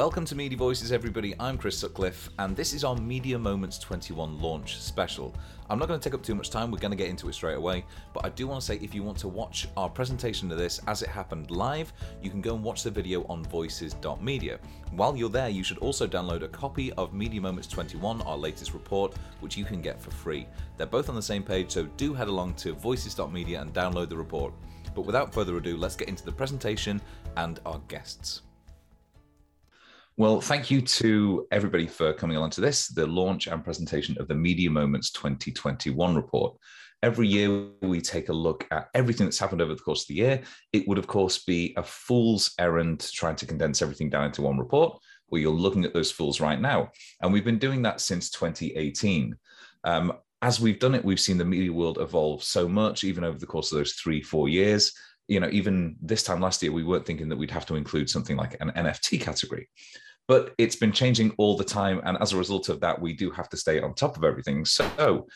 [0.00, 1.34] Welcome to Media Voices, everybody.
[1.38, 5.34] I'm Chris Sutcliffe, and this is our Media Moments 21 launch special.
[5.68, 7.34] I'm not going to take up too much time, we're going to get into it
[7.34, 7.84] straight away,
[8.14, 10.80] but I do want to say if you want to watch our presentation of this
[10.86, 11.92] as it happened live,
[12.22, 14.58] you can go and watch the video on voices.media.
[14.92, 18.72] While you're there, you should also download a copy of Media Moments 21, our latest
[18.72, 20.46] report, which you can get for free.
[20.78, 24.16] They're both on the same page, so do head along to voices.media and download the
[24.16, 24.54] report.
[24.94, 27.02] But without further ado, let's get into the presentation
[27.36, 28.40] and our guests.
[30.20, 34.28] Well, thank you to everybody for coming along to this, the launch and presentation of
[34.28, 36.58] the Media Moments 2021 report.
[37.02, 40.16] Every year, we take a look at everything that's happened over the course of the
[40.16, 40.42] year.
[40.74, 44.58] It would, of course, be a fool's errand trying to condense everything down into one
[44.58, 46.90] report, where you're looking at those fools right now.
[47.22, 49.34] And we've been doing that since 2018.
[49.84, 53.38] Um, as we've done it, we've seen the media world evolve so much, even over
[53.38, 54.92] the course of those three, four years.
[55.28, 58.10] You know, even this time last year, we weren't thinking that we'd have to include
[58.10, 59.66] something like an NFT category
[60.28, 62.00] but it's been changing all the time.
[62.04, 64.64] And as a result of that, we do have to stay on top of everything.
[64.64, 65.26] So,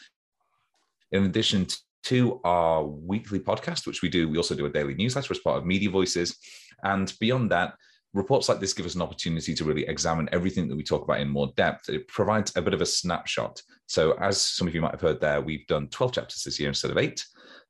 [1.13, 1.67] in addition
[2.05, 5.59] to our weekly podcast, which we do, we also do a daily newsletter as part
[5.59, 6.37] of Media Voices.
[6.83, 7.75] And beyond that,
[8.13, 11.21] reports like this give us an opportunity to really examine everything that we talk about
[11.21, 11.89] in more depth.
[11.89, 13.61] It provides a bit of a snapshot.
[13.87, 16.69] So, as some of you might have heard there, we've done 12 chapters this year
[16.69, 17.25] instead of eight.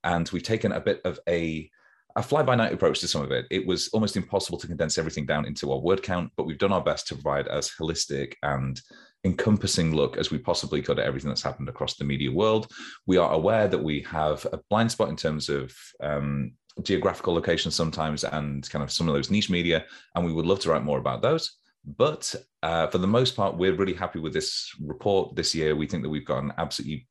[0.04, 1.70] And we've taken a bit of a
[2.16, 3.46] a fly by night approach to some of it.
[3.50, 6.72] It was almost impossible to condense everything down into a word count, but we've done
[6.72, 8.80] our best to provide as holistic and
[9.24, 12.70] encompassing look as we possibly could at everything that's happened across the media world.
[13.06, 17.74] We are aware that we have a blind spot in terms of um, geographical locations
[17.74, 20.84] sometimes and kind of some of those niche media, and we would love to write
[20.84, 21.58] more about those.
[21.84, 25.76] But uh, for the most part, we're really happy with this report this year.
[25.76, 27.08] We think that we've got an absolutely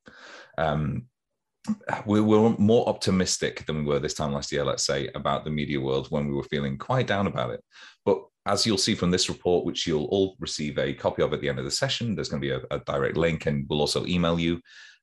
[0.57, 1.05] um,
[2.05, 5.49] we were more optimistic than we were this time last year, let's say, about the
[5.49, 7.63] media world when we were feeling quite down about it.
[8.05, 11.41] But as you'll see from this report, which you'll all receive a copy of at
[11.41, 13.79] the end of the session, there's going to be a, a direct link and we'll
[13.79, 14.59] also email you.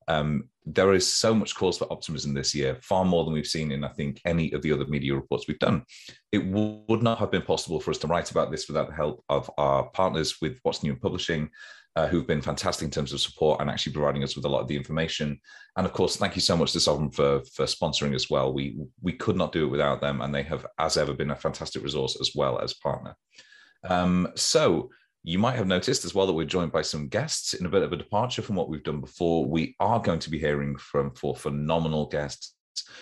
[0.09, 3.73] Um, there is so much cause for optimism this year, far more than we've seen
[3.73, 5.85] in, I think, any of the other media reports we've done.
[6.33, 9.25] It would not have been possible for us to write about this without the help
[9.29, 11.49] of our partners with What's New in Publishing,
[11.97, 14.61] uh, who've been fantastic in terms of support and actually providing us with a lot
[14.61, 15.41] of the information.
[15.77, 18.53] And of course, thank you so much to Sovrn for for sponsoring as well.
[18.53, 21.37] We we could not do it without them, and they have, as ever, been a
[21.37, 23.17] fantastic resource as well as partner.
[23.85, 24.91] Um, so
[25.23, 27.83] you might have noticed as well that we're joined by some guests in a bit
[27.83, 29.47] of a departure from what we've done before.
[29.47, 32.55] We are going to be hearing from four phenomenal guests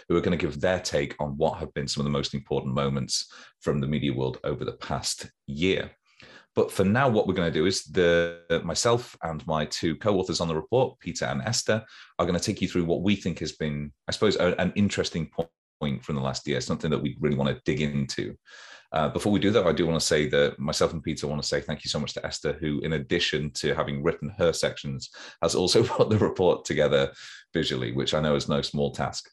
[0.08, 2.34] who are going to give their take on what have been some of the most
[2.34, 5.90] important moments from the media world over the past year.
[6.58, 10.40] But for now, what we're going to do is the myself and my two co-authors
[10.40, 11.84] on the report, Peter and Esther,
[12.18, 15.30] are going to take you through what we think has been, I suppose, an interesting
[15.80, 18.34] point from the last year, something that we really want to dig into.
[18.90, 21.40] Uh, before we do that, I do want to say that myself and Peter want
[21.40, 24.52] to say thank you so much to Esther, who, in addition to having written her
[24.52, 27.12] sections, has also put the report together
[27.54, 29.30] visually, which I know is no small task.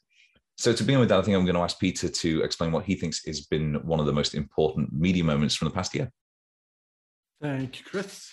[0.60, 2.94] So, to begin with, I think I'm going to ask Peter to explain what he
[2.94, 6.12] thinks has been one of the most important media moments from the past year.
[7.42, 8.32] Thank you, Chris.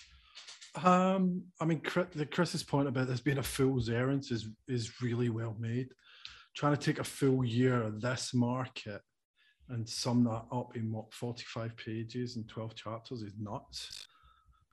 [0.82, 1.82] Um, I mean,
[2.14, 5.88] the Chris's point about this being a fool's errand is is really well made.
[6.56, 9.00] Trying to take a full year of this market
[9.68, 14.06] and sum that up in what 45 pages and 12 chapters is nuts.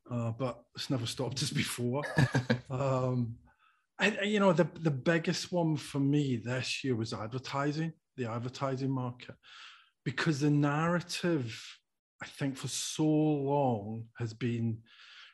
[0.10, 2.04] Uh, but it's never stopped us before.
[2.70, 3.36] um,
[4.00, 8.90] and, you know, the, the biggest one for me this year was advertising, the advertising
[8.90, 9.36] market,
[10.06, 11.62] because the narrative
[12.22, 14.80] I think for so long has been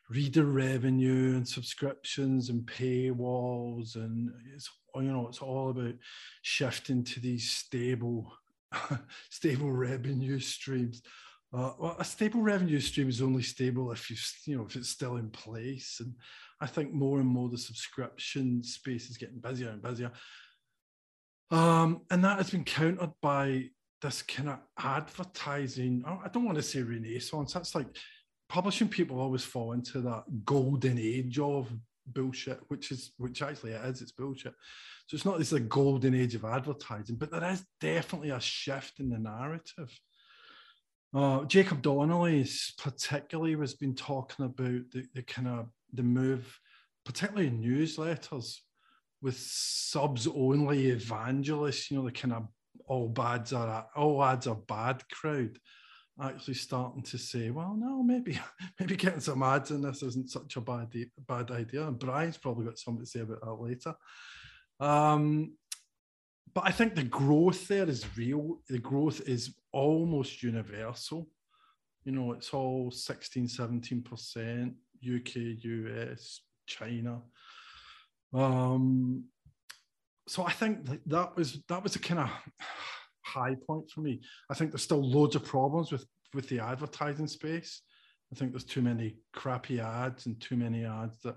[0.09, 5.95] reader revenue and subscriptions and paywalls and it's you know it's all about
[6.43, 8.31] shifting to these stable
[9.29, 11.01] stable revenue streams.
[11.53, 14.89] Uh, well, a stable revenue stream is only stable if you you know if it's
[14.89, 15.97] still in place.
[15.99, 16.13] And
[16.61, 20.11] i think more and more the subscription space is getting busier and busier.
[21.51, 23.69] Um, and that has been countered by
[24.01, 26.03] this kind of advertising.
[26.05, 27.53] I don't want to say renaissance.
[27.53, 27.87] That's like
[28.49, 31.71] publishing people always fall into that golden age of
[32.07, 34.01] bullshit, which is which actually it is.
[34.01, 34.53] It's bullshit.
[35.07, 38.99] So it's not this like golden age of advertising, but there is definitely a shift
[38.99, 39.91] in the narrative.
[41.13, 42.45] Uh, Jacob Donnelly
[42.77, 46.59] particularly has been talking about the, the kind of the move,
[47.05, 48.57] particularly in newsletters,
[49.21, 51.89] with subs only evangelists.
[51.89, 52.47] You know, the kind of
[52.87, 55.57] all bads are all ads are bad crowd
[56.21, 58.39] actually starting to say, well, no, maybe
[58.79, 60.87] maybe getting some ads in this isn't such a bad
[61.27, 61.85] bad idea.
[61.87, 63.95] And Brian's probably got something to say about that later.
[64.79, 65.53] Um,
[66.53, 68.61] but I think the growth there is real.
[68.69, 71.27] The growth is almost universal.
[72.05, 74.73] You know, it's all 16, 17%
[75.03, 77.21] UK, US, China.
[78.33, 79.25] Um,
[80.27, 82.29] so I think that, was that was a kind of
[83.23, 84.21] high point for me.
[84.49, 87.81] I think there's still loads of problems with with the advertising space.
[88.31, 91.35] I think there's too many crappy ads and too many ads that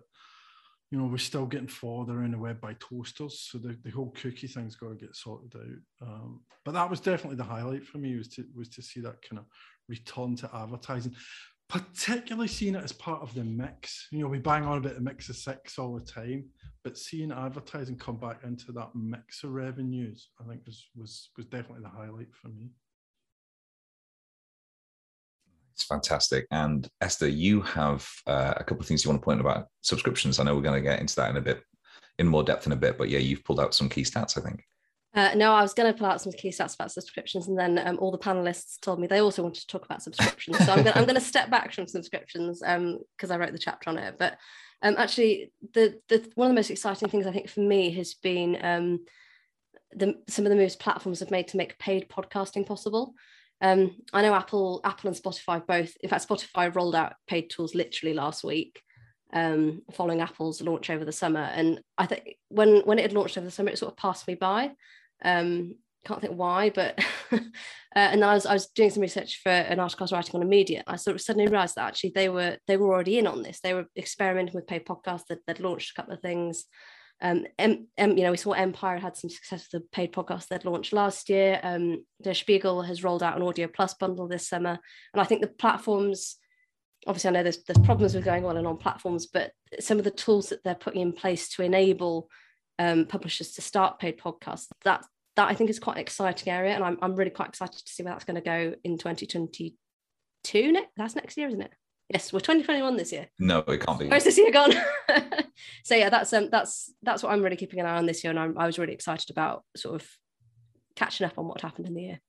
[0.90, 3.40] you know, we're still getting followed around the web by toasters.
[3.50, 6.08] So the, the whole cookie thing's got to get sorted out.
[6.08, 9.20] Um, but that was definitely the highlight for me was to was to see that
[9.23, 9.44] kind of
[9.88, 11.14] return to advertising,
[11.69, 14.09] particularly seeing it as part of the mix.
[14.11, 16.47] You know, we bang on about the mix of six all the time,
[16.82, 21.47] but seeing advertising come back into that mix of revenues, I think was was was
[21.47, 22.70] definitely the highlight for me.
[25.75, 26.47] It's fantastic.
[26.50, 30.41] And Esther, you have uh, a couple of things you want to point about subscriptions.
[30.41, 31.62] I know we're going to get into that in a bit,
[32.19, 34.41] in more depth in a bit, but yeah, you've pulled out some key stats, I
[34.41, 34.64] think.
[35.15, 37.79] Uh, no, I was going to pull out some key stats about subscriptions, and then
[37.87, 40.59] um, all the panelists told me they also wanted to talk about subscriptions.
[40.59, 43.99] So I'm going, to step back from subscriptions because um, I wrote the chapter on
[43.99, 44.17] it.
[44.19, 44.37] But
[44.83, 48.15] um, actually, the, the one of the most exciting things I think for me has
[48.15, 49.01] been um,
[49.93, 53.15] the, some of the moves platforms have made to make paid podcasting possible.
[53.61, 55.97] Um, I know Apple, Apple and Spotify both.
[56.03, 58.83] In fact, Spotify rolled out paid tools literally last week,
[59.33, 61.41] um, following Apple's launch over the summer.
[61.41, 64.27] And I think when when it had launched over the summer, it sort of passed
[64.27, 64.73] me by.
[65.23, 65.75] Um,
[66.07, 66.99] can't think why, but
[67.33, 67.39] uh,
[67.95, 70.43] and I was I was doing some research for an article I was writing on
[70.43, 70.85] immediate.
[70.87, 73.61] I sort of suddenly realised that actually they were they were already in on this.
[73.61, 75.27] They were experimenting with paid podcasts.
[75.29, 76.65] That they'd launched a couple of things.
[77.21, 80.47] Um, M, M, you know, we saw Empire had some success with the paid podcast
[80.47, 81.59] they'd launched last year.
[81.63, 84.79] Um, Der Spiegel has rolled out an Audio Plus bundle this summer,
[85.13, 86.37] and I think the platforms.
[87.06, 90.05] Obviously, I know there's, there's problems with going on and on platforms, but some of
[90.05, 92.29] the tools that they're putting in place to enable
[92.79, 95.05] um, publishers to start paid podcasts that
[95.37, 97.93] that I think is quite an exciting area, and I'm I'm really quite excited to
[97.93, 100.73] see where that's going to go in 2022.
[100.73, 101.71] Next, that's next year, isn't it?
[102.12, 103.29] Yes, we're 2021 this year.
[103.39, 104.09] No, it can't be.
[104.09, 104.73] Where's this year gone?
[105.85, 108.31] so yeah, that's um that's that's what I'm really keeping an eye on this year,
[108.31, 110.09] and I'm, I was really excited about sort of
[110.97, 112.21] catching up on what happened in the year.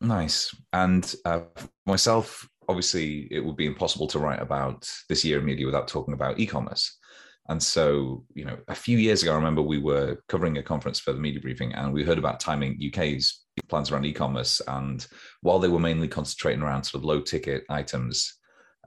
[0.00, 0.54] Nice.
[0.72, 1.40] And uh,
[1.84, 6.14] myself, obviously, it would be impossible to write about this year in media without talking
[6.14, 6.98] about e-commerce.
[7.48, 11.00] And so, you know, a few years ago, I remember we were covering a conference
[11.00, 14.62] for the media briefing, and we heard about Time Inc UK's plans around e-commerce.
[14.68, 15.04] And
[15.42, 18.39] while they were mainly concentrating around sort of low ticket items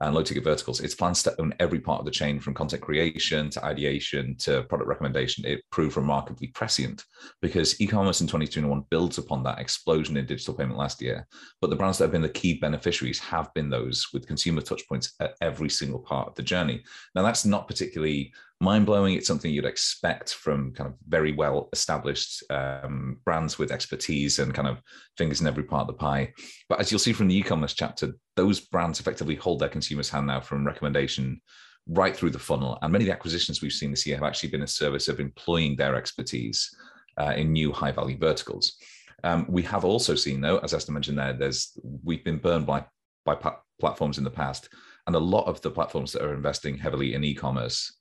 [0.05, 2.81] and low ticket verticals, its plans to own every part of the chain from content
[2.81, 7.05] creation to ideation to product recommendation, it proved remarkably prescient
[7.41, 11.27] because e-commerce in 2021 builds upon that explosion in digital payment last year.
[11.61, 15.11] But the brands that have been the key beneficiaries have been those with consumer touchpoints
[15.19, 16.83] at every single part of the journey.
[17.15, 19.13] Now, that's not particularly mind blowing.
[19.15, 24.53] It's something you'd expect from kind of very well established um, brands with expertise and
[24.53, 24.81] kind of
[25.17, 26.33] fingers in every part of the pie.
[26.69, 30.09] But as you'll see from the e commerce chapter, those brands effectively hold their consumers'
[30.09, 31.41] hand now from recommendation
[31.87, 32.79] right through the funnel.
[32.81, 35.19] And many of the acquisitions we've seen this year have actually been a service of
[35.19, 36.73] employing their expertise
[37.17, 38.75] uh, in new high value verticals.
[39.23, 42.85] Um, we have also seen, though, as Esther mentioned there, there's we've been burned by
[43.25, 43.37] by
[43.79, 44.69] platforms in the past,
[45.07, 47.97] and a lot of the platforms that are investing heavily in e-commerce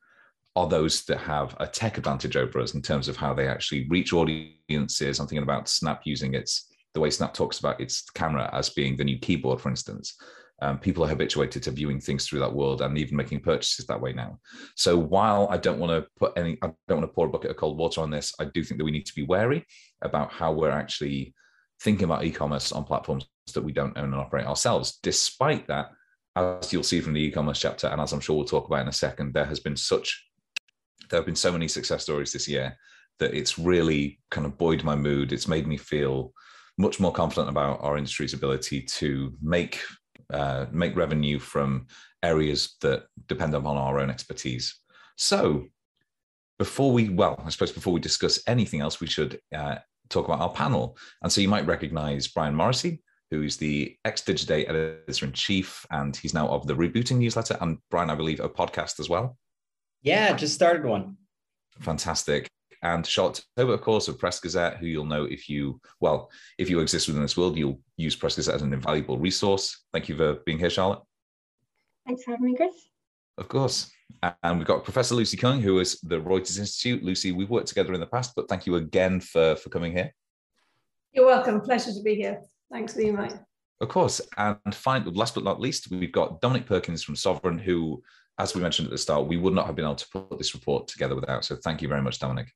[0.55, 3.87] are those that have a tech advantage over us in terms of how they actually
[3.89, 5.19] reach audiences.
[5.19, 8.97] I'm thinking about Snap using its the way Snap talks about its camera as being
[8.97, 10.15] the new keyboard, for instance.
[10.61, 14.01] Um, people are habituated to viewing things through that world and even making purchases that
[14.01, 14.39] way now.
[14.77, 17.51] So while I don't want to put any, I don't want to pour a bucket
[17.51, 18.33] of cold water on this.
[18.39, 19.67] I do think that we need to be wary
[20.03, 21.35] about how we're actually
[21.81, 25.01] thinking about e-commerce on platforms that we don't own and operate ourselves.
[25.03, 25.91] Despite that,
[26.37, 28.89] as you'll see from the e-commerce chapter, and as I'm sure we'll talk about in
[28.89, 30.25] a second, there has been such
[31.13, 32.77] there have been so many success stories this year
[33.21, 35.33] that it's really kind of buoyed my mood.
[35.33, 36.33] It's made me feel
[36.79, 39.81] much more confident about our industry's ability to make
[40.33, 41.87] uh, make revenue from
[42.23, 44.81] areas that depend upon our own expertise.
[45.17, 45.67] So,
[46.59, 49.77] before we, well, I suppose before we discuss anything else, we should uh,
[50.09, 50.97] talk about our panel.
[51.23, 55.85] And so, you might recognize Brian Morrissey, who is the ex Digiday editor in chief,
[55.91, 59.37] and he's now of the Rebooting newsletter, and Brian, I believe, a podcast as well.
[60.03, 61.17] Yeah, just started one.
[61.81, 62.49] Fantastic.
[62.83, 66.69] And Charlotte Tobitt, of course, of Press Gazette, who you'll know if you, well, if
[66.69, 69.85] you exist within this world, you'll use Press Gazette as an invaluable resource.
[69.93, 71.01] Thank you for being here, Charlotte.
[72.05, 72.75] Thanks for having me, Chris.
[73.39, 73.93] Of course.
[74.43, 77.05] And we've got Professor Lucy Kung, who is the Reuters Institute.
[77.05, 80.13] Lucy, we've worked together in the past, but thank you again for, for coming here.
[81.13, 81.61] You're welcome.
[81.61, 82.41] Pleasure to be here.
[82.73, 83.39] Thanks for the invite.
[83.81, 84.21] Of course.
[84.37, 88.03] And finally, last but not least, we've got Dominic Perkins from Sovrn, who
[88.39, 90.55] as we mentioned at the start, we would not have been able to put this
[90.55, 91.45] report together without.
[91.45, 92.49] So thank you very much, Dominic.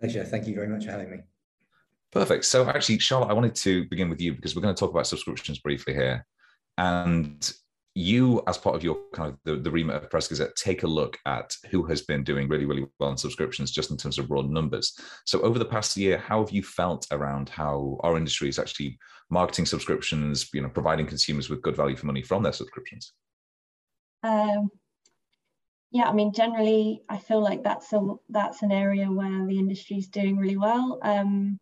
[0.00, 0.24] Pleasure.
[0.24, 1.18] Thank you very much for having me.
[2.10, 2.44] Perfect.
[2.46, 5.06] So, actually, Charlotte, I wanted to begin with you because we're going to talk about
[5.06, 6.24] subscriptions briefly here.
[6.78, 7.52] And
[7.94, 10.86] you, as part of your kind of the, the remit of Press Gazette, take a
[10.86, 14.30] look at who has been doing really, really well in subscriptions just in terms of
[14.30, 14.94] raw numbers.
[15.26, 18.98] So, over the past year, how have you felt around how our industry is actually
[19.28, 23.12] marketing subscriptions, you know, providing consumers with good value for money from their subscriptions?
[24.22, 24.70] Um,
[25.90, 29.96] yeah, I mean, generally, I feel like that's a that's an area where the industry
[29.96, 30.98] is doing really well.
[31.02, 31.58] Um,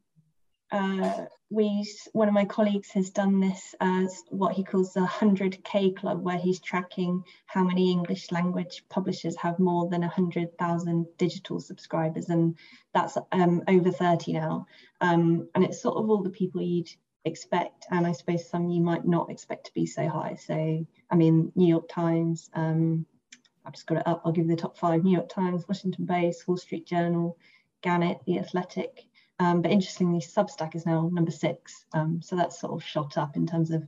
[0.72, 5.96] uh, we one of my colleagues has done this as what he calls the 100k
[5.96, 12.30] club where he's tracking how many english language publishers have more than 100,000 digital subscribers
[12.30, 12.56] and
[12.92, 14.66] that's um, over 30 now
[15.00, 16.88] um, and it's sort of all the people you'd
[17.26, 21.14] expect and i suppose some you might not expect to be so high so i
[21.14, 23.04] mean new york times um,
[23.64, 26.06] i've just got it up i'll give you the top five new york times washington
[26.06, 27.36] post wall street journal
[27.82, 29.06] gannett the athletic
[29.38, 31.84] um, but interestingly, Substack is now number six.
[31.92, 33.86] Um, so that's sort of shot up in terms of,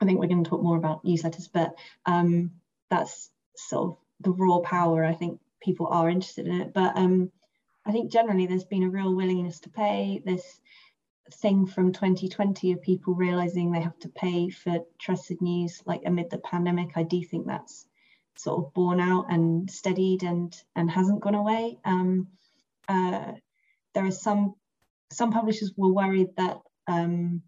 [0.00, 1.74] I think we're going to talk more about newsletters, but
[2.06, 2.50] um,
[2.90, 5.04] that's sort of the raw power.
[5.04, 6.72] I think people are interested in it.
[6.74, 7.30] But um,
[7.86, 10.20] I think generally there's been a real willingness to pay.
[10.24, 10.60] This
[11.34, 16.30] thing from 2020 of people realizing they have to pay for trusted news, like amid
[16.30, 17.86] the pandemic, I do think that's
[18.36, 21.78] sort of borne out and steadied and and hasn't gone away.
[21.84, 22.28] Um,
[22.88, 23.32] uh,
[23.94, 24.54] there are some
[25.12, 27.42] some publishers were worried that um,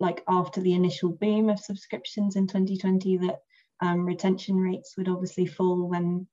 [0.00, 3.38] like after the initial boom of subscriptions in 2020 that
[3.80, 6.26] um, retention rates would obviously fall when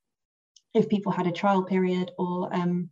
[0.73, 2.89] if people had a trial period or um,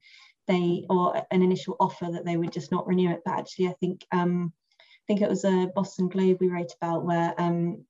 [0.47, 3.73] they or an initial offer that they would just not renew it but actually i
[3.79, 7.83] think um, i think it was a boston globe we wrote about where um,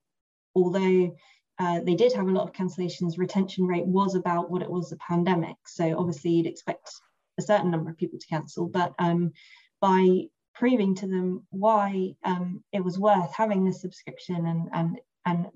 [0.54, 1.14] although
[1.58, 4.90] uh, they did have a lot of cancellations retention rate was about what it was
[4.90, 5.56] the pandemic.
[5.66, 6.90] So obviously you'd expect
[7.38, 9.32] a certain number of people to cancel, but um,
[9.80, 15.46] by proving to them why um, it was worth having the subscription and and and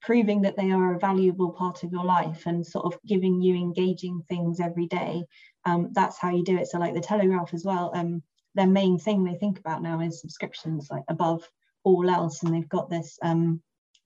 [0.00, 3.54] proving that they are a valuable part of your life and sort of giving you
[3.54, 5.24] engaging things every day.
[5.64, 6.68] Um, that's how you do it.
[6.68, 8.22] So like the telegraph as well um,
[8.54, 11.48] their main thing they think about now is subscriptions like above
[11.84, 12.42] all else.
[12.42, 13.62] And they've got this um,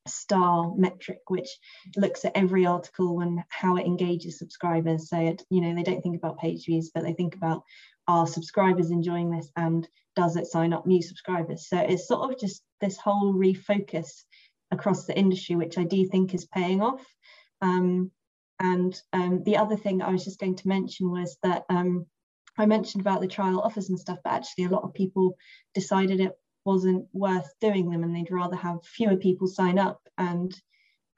[0.07, 1.49] star metric which
[1.97, 5.09] looks at every article and how it engages subscribers.
[5.09, 7.63] So it, you know they don't think about page views but they think about
[8.09, 9.51] are subscribers enjoying this?
[9.57, 11.69] And does it sign up new subscribers?
[11.69, 14.25] So it's sort of just this whole refocus
[14.73, 17.05] across the industry which i do think is paying off
[17.61, 18.11] um,
[18.61, 22.07] and um, the other thing i was just going to mention was that um,
[22.59, 25.37] i mentioned about the trial offers and stuff but actually a lot of people
[25.75, 26.33] decided it
[26.65, 30.55] wasn't worth doing them and they'd rather have fewer people sign up and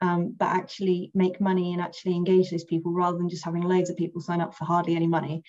[0.01, 3.89] um, but actually make money and actually engage those people rather than just having loads
[3.89, 5.41] of people sign up for hardly any money.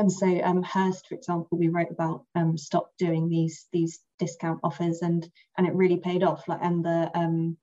[0.00, 4.60] And so um, Hearst, for example, we wrote about um, stop doing these these discount
[4.64, 5.28] offers and
[5.58, 6.48] and it really paid off.
[6.48, 7.58] Like and the um,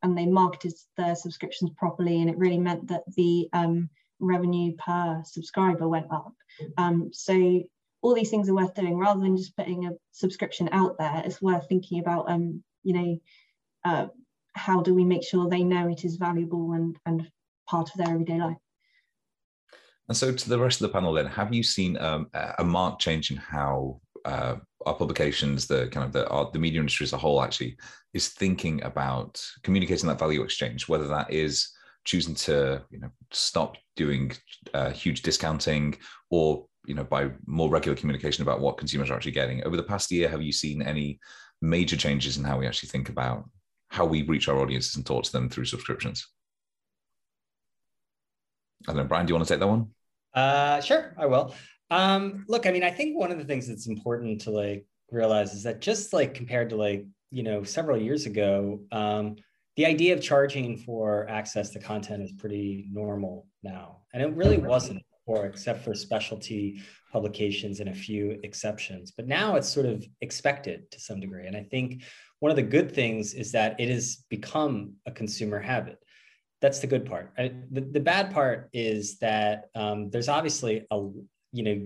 [0.00, 5.22] and they marketed their subscriptions properly and it really meant that the um, revenue per
[5.24, 6.32] subscriber went up.
[6.78, 7.64] Um, so
[8.00, 11.22] all these things are worth doing rather than just putting a subscription out there.
[11.24, 13.20] It's worth thinking about, um, you know,
[13.84, 14.06] uh,
[14.54, 17.28] how do we make sure they know it is valuable and, and
[17.68, 18.61] part of their everyday life.
[20.12, 23.00] And so, to the rest of the panel, then, have you seen um, a marked
[23.00, 27.16] change in how uh, our publications, the kind of the, the media industry as a
[27.16, 27.78] whole, actually
[28.12, 31.70] is thinking about communicating that value exchange, whether that is
[32.04, 34.32] choosing to you know stop doing
[34.74, 35.96] uh, huge discounting
[36.28, 39.64] or you know by more regular communication about what consumers are actually getting?
[39.64, 41.20] Over the past year have you seen any
[41.62, 43.48] major changes in how we actually think about
[43.88, 46.28] how we reach our audiences and talk to them through subscriptions?
[48.82, 49.88] Don't know brian do you want to take that one
[50.34, 51.54] uh sure i will
[51.90, 55.52] um look i mean i think one of the things that's important to like realize
[55.54, 59.36] is that just like compared to like you know several years ago um
[59.76, 64.58] the idea of charging for access to content is pretty normal now and it really
[64.58, 69.12] wasn't before, except for specialty publications and a few exceptions.
[69.12, 71.46] But now it's sort of expected to some degree.
[71.46, 72.02] And I think
[72.40, 75.98] one of the good things is that it has become a consumer habit.
[76.62, 77.32] That's the good part.
[77.36, 80.96] The, the bad part is that um, there's obviously a,
[81.52, 81.84] you know,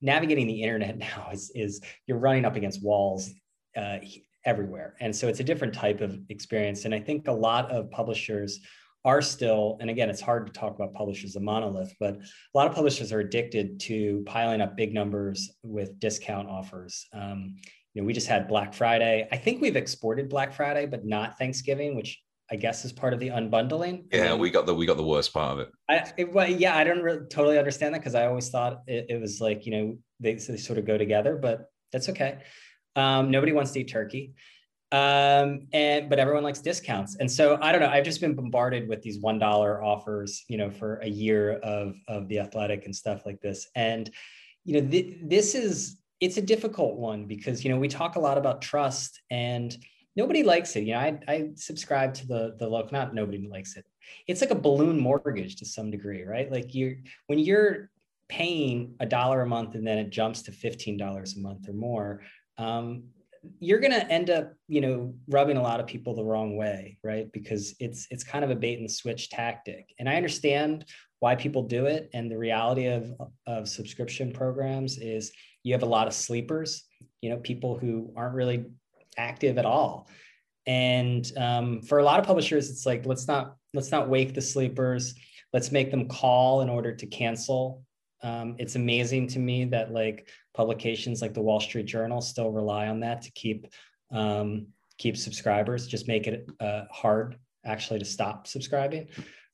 [0.00, 3.30] navigating the internet now is, is you're running up against walls
[3.76, 3.98] uh,
[4.46, 4.94] everywhere.
[5.00, 6.86] And so it's a different type of experience.
[6.86, 8.60] And I think a lot of publishers
[9.04, 12.56] are still, and again, it's hard to talk about publishers as a monolith, but a
[12.56, 17.06] lot of publishers are addicted to piling up big numbers with discount offers.
[17.12, 17.56] Um,
[17.92, 19.28] you know, we just had Black Friday.
[19.30, 23.20] I think we've exported Black Friday, but not Thanksgiving, which I guess is part of
[23.20, 24.04] the unbundling.
[24.12, 25.70] Yeah, we got the we got the worst part of it.
[25.88, 29.06] I, it, well, yeah, I don't really, totally understand that because I always thought it,
[29.08, 32.38] it, was like you know they, they, sort of go together, but that's okay.
[32.96, 34.34] Um, nobody wants to eat turkey,
[34.92, 37.88] um, and but everyone likes discounts, and so I don't know.
[37.88, 41.94] I've just been bombarded with these one dollar offers, you know, for a year of
[42.08, 44.10] of the athletic and stuff like this, and
[44.64, 48.20] you know th- this is it's a difficult one because you know we talk a
[48.20, 49.76] lot about trust and
[50.16, 50.84] nobody likes it.
[50.84, 52.92] You know, I, I subscribe to the the look.
[52.92, 53.84] Not nobody likes it.
[54.26, 56.50] It's like a balloon mortgage to some degree, right?
[56.50, 57.90] Like you're when you're
[58.28, 61.74] paying a dollar a month and then it jumps to fifteen dollars a month or
[61.74, 62.22] more.
[62.58, 63.04] Um,
[63.60, 66.96] you're going to end up you know rubbing a lot of people the wrong way
[67.04, 70.86] right because it's it's kind of a bait and switch tactic and i understand
[71.20, 73.12] why people do it and the reality of
[73.46, 75.30] of subscription programs is
[75.62, 76.84] you have a lot of sleepers
[77.20, 78.64] you know people who aren't really
[79.16, 80.08] active at all.
[80.66, 84.40] And um, for a lot of publishers, it's like let's not let's not wake the
[84.40, 85.14] sleepers.
[85.52, 87.82] Let's make them call in order to cancel.
[88.22, 92.88] Um, it's amazing to me that like publications like the Wall Street Journal still rely
[92.88, 93.66] on that to keep
[94.10, 95.86] um, keep subscribers.
[95.86, 99.08] Just make it uh, hard actually to stop subscribing.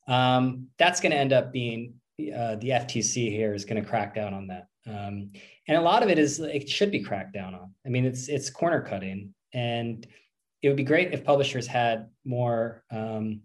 [0.07, 4.15] Um, that's going to end up being uh, the FTC here is going to crack
[4.15, 4.67] down on that.
[4.87, 5.31] Um,
[5.67, 7.73] and a lot of it is it should be cracked down on.
[7.85, 10.05] I mean, it's it's corner cutting and
[10.61, 13.41] it would be great if publishers had more um,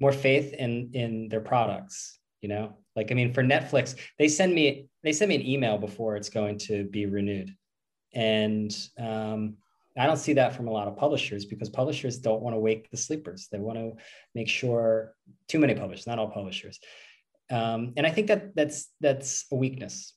[0.00, 2.76] more faith in in their products you know?
[2.96, 6.28] Like i mean for netflix they send me they send me an email before it's
[6.28, 7.54] going to be renewed.
[8.12, 9.56] And um,
[9.96, 12.90] i don't see that from a lot of publishers because publishers don't want to wake
[12.90, 13.48] the sleepers.
[13.52, 13.92] They want to
[14.34, 15.14] make sure
[15.46, 16.80] too many publishers not all publishers.
[17.50, 20.14] Um, and i think that that's that's a weakness.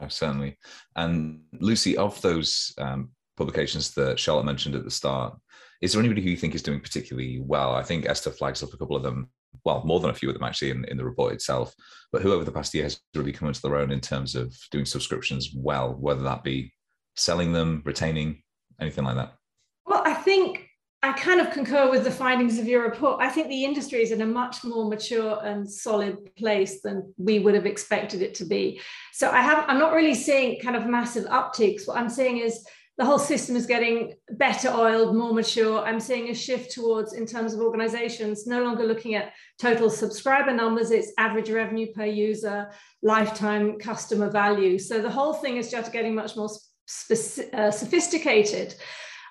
[0.00, 0.58] Oh, certainly.
[0.94, 5.38] And lucy of those um, publications that Charlotte mentioned at the start,
[5.82, 7.74] is there anybody who you think is doing particularly well?
[7.74, 9.28] I think Esther flags up a couple of them,
[9.64, 11.74] well, more than a few of them actually in, in the report itself,
[12.12, 14.56] but who over the past year has really come into their own in terms of
[14.70, 16.72] doing subscriptions well, whether that be
[17.14, 18.42] selling them, retaining,
[18.80, 19.34] anything like that?
[19.86, 20.66] Well, I think
[21.02, 23.20] I kind of concur with the findings of your report.
[23.20, 27.38] I think the industry is in a much more mature and solid place than we
[27.38, 28.80] would have expected it to be.
[29.12, 31.86] So I have I'm not really seeing kind of massive upticks.
[31.86, 32.66] What I'm seeing is
[32.98, 35.80] the whole system is getting better oiled, more mature.
[35.80, 40.52] I'm seeing a shift towards, in terms of organizations, no longer looking at total subscriber
[40.52, 42.70] numbers, it's average revenue per user,
[43.02, 44.78] lifetime customer value.
[44.78, 48.74] So the whole thing is just getting much more uh, sophisticated.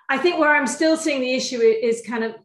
[0.09, 2.35] I think where I'm still seeing the issue is kind of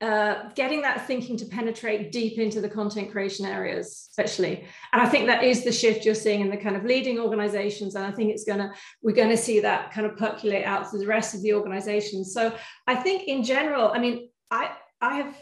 [0.00, 4.64] uh, getting that thinking to penetrate deep into the content creation areas, especially.
[4.92, 7.96] And I think that is the shift you're seeing in the kind of leading organizations.
[7.96, 8.70] And I think it's to,
[9.02, 12.32] we're to see that kind of percolate out to the rest of the organizations.
[12.32, 12.54] So
[12.86, 15.36] I think in general, I mean, I, I have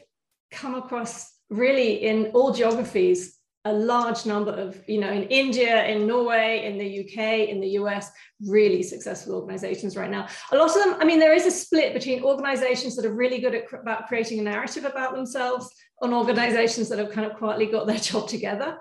[0.51, 3.36] come across really in all geographies
[3.67, 7.71] a large number of, you know, in India, in Norway, in the UK, in the
[7.81, 10.29] US, really successful organizations right now.
[10.53, 13.41] A lot of them, I mean, there is a split between organizations that are really
[13.41, 15.69] good at about creating a narrative about themselves
[16.01, 18.79] and organizations that have kind of quietly got their job together.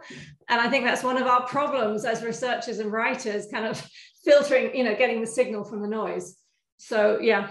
[0.50, 3.84] And I think that's one of our problems as researchers and writers, kind of
[4.24, 6.38] filtering, you know, getting the signal from the noise.
[6.78, 7.50] So yeah,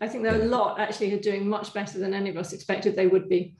[0.00, 2.54] I think there are a lot actually are doing much better than any of us
[2.54, 3.56] expected they would be.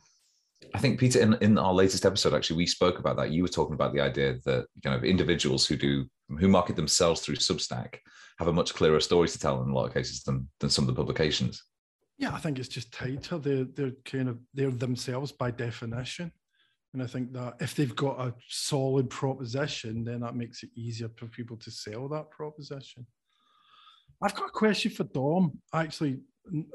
[0.75, 3.31] I think Peter, in, in our latest episode, actually, we spoke about that.
[3.31, 6.07] You were talking about the idea that kind of individuals who do
[6.39, 7.99] who market themselves through Substack
[8.39, 10.85] have a much clearer story to tell in a lot of cases than than some
[10.85, 11.63] of the publications.
[12.19, 13.39] Yeah, I think it's just tighter.
[13.39, 16.33] They're they're kind of they're themselves by definition.
[16.95, 21.11] And I think that if they've got a solid proposition, then that makes it easier
[21.17, 23.07] for people to sell that proposition.
[24.23, 26.21] I've got a question for Dom, actually,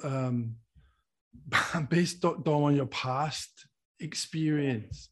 [0.03, 0.55] um,
[1.89, 3.67] based Dom on your past
[3.99, 5.09] experience.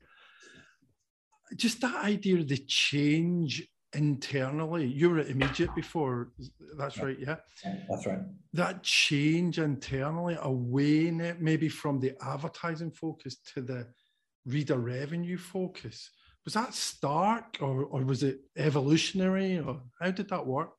[1.55, 4.85] Just that idea of the change internally.
[4.85, 6.31] You were at Immediate before,
[6.77, 7.37] that's right, yeah?
[7.89, 8.19] That's right.
[8.53, 13.87] That change internally away maybe from the advertising focus to the
[14.45, 16.11] reader revenue focus.
[16.43, 20.73] Was that stark or, or was it evolutionary or how did that work?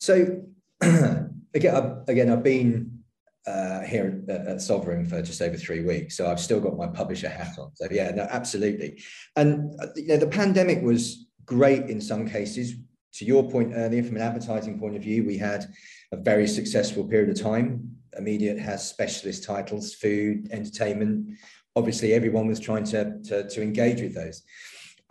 [0.00, 0.42] So
[0.80, 3.03] again, again, I've been
[3.46, 6.16] uh, here at, Sovrn for just over three weeks.
[6.16, 7.70] So I've still got my publisher hat on.
[7.74, 9.02] So yeah, no, absolutely.
[9.36, 12.74] And uh, you know, the pandemic was great in some cases.
[13.14, 15.66] To your point earlier, from an advertising point of view, we had
[16.12, 17.96] a very successful period of time.
[18.16, 21.36] Immediate has specialist titles, food, entertainment.
[21.76, 24.42] Obviously, everyone was trying to, to, to engage with those.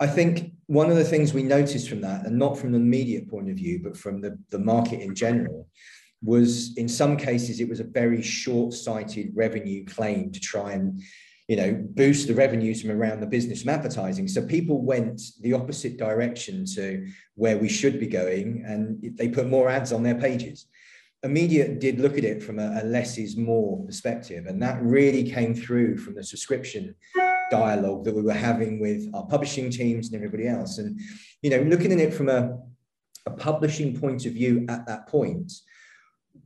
[0.00, 3.30] I think one of the things we noticed from that, and not from the immediate
[3.30, 5.68] point of view, but from the, the market in general,
[6.24, 11.02] was in some cases it was a very short-sighted revenue claim to try and
[11.48, 14.26] you know boost the revenues from around the business from advertising.
[14.26, 19.48] So people went the opposite direction to where we should be going and they put
[19.48, 20.66] more ads on their pages.
[21.22, 25.30] Immediate did look at it from a, a less is more perspective and that really
[25.30, 26.94] came through from the subscription
[27.50, 30.78] dialogue that we were having with our publishing teams and everybody else.
[30.78, 30.98] And
[31.42, 32.58] you know looking at it from a,
[33.26, 35.52] a publishing point of view at that point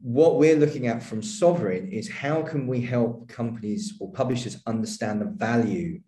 [0.01, 5.21] what we're looking at from Sovrn is how can we help companies or publishers understand
[5.21, 6.01] the value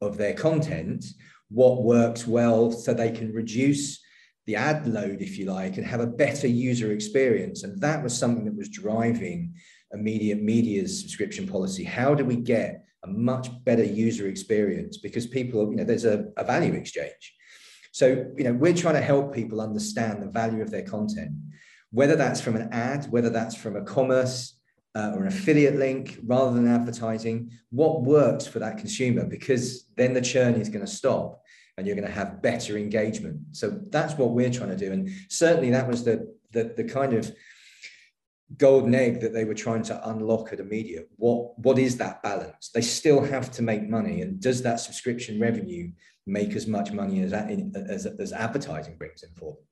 [0.00, 1.04] of their content,
[1.48, 4.00] what works well so they can reduce
[4.46, 7.64] the ad load, if you like, and have a better user experience.
[7.64, 9.54] And that was something that was driving
[9.92, 11.84] Immediate Media's subscription policy.
[11.84, 14.98] How do we get a much better user experience?
[14.98, 17.34] Because people, you know, there's a, a value exchange.
[17.92, 21.32] So, you know, we're trying to help people understand the value of their content
[21.90, 24.58] whether that's from an ad, whether that's from a commerce
[24.94, 29.24] uh, or an affiliate link rather than advertising, what works for that consumer?
[29.24, 31.42] Because then the churn is going to stop
[31.76, 33.40] and you're going to have better engagement.
[33.52, 34.92] So that's what we're trying to do.
[34.92, 37.30] And certainly that was the, the, the kind of
[38.56, 41.02] golden egg that they were trying to unlock at media.
[41.16, 42.70] What, what is that balance?
[42.74, 44.22] They still have to make money.
[44.22, 45.92] And does that subscription revenue
[46.26, 49.67] make as much money as, as, as advertising brings in for them?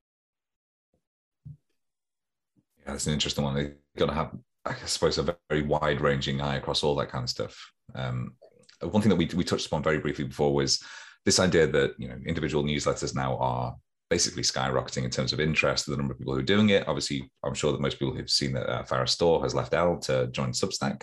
[2.87, 3.55] Yeah, that's an interesting one.
[3.55, 4.31] They've got to have,
[4.65, 7.73] I suppose, a very wide ranging eye across all that kind of stuff.
[7.97, 8.37] Um,
[8.81, 10.81] one thing that we, we touched upon very briefly before was
[11.25, 13.75] this idea that you know individual newsletters now are
[14.09, 16.87] basically skyrocketing in terms of interest, the number of people who are doing it.
[16.87, 19.99] Obviously, I'm sure that most people have seen that uh, Farrah Storr has left Elle
[20.03, 21.03] to join Substack.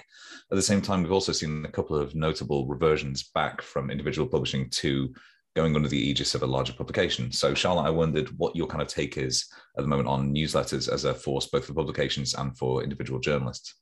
[0.51, 4.27] At the same time, we've also seen a couple of notable reversions back from individual
[4.29, 5.13] publishing to
[5.55, 7.31] going under the aegis of a larger publication.
[7.31, 9.45] So, Charlotte, I wondered what your kind of take is
[9.77, 13.75] at the moment on newsletters as a force, both for publications and for individual journalists.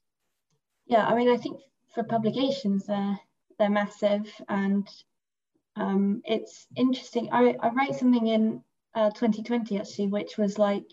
[0.85, 1.59] Yeah, I mean, I think
[1.93, 3.19] for publications, they're
[3.57, 4.87] they're massive, and
[5.75, 7.29] um, it's interesting.
[7.31, 8.63] I I wrote something in
[8.95, 10.85] uh, 2020 actually, which was like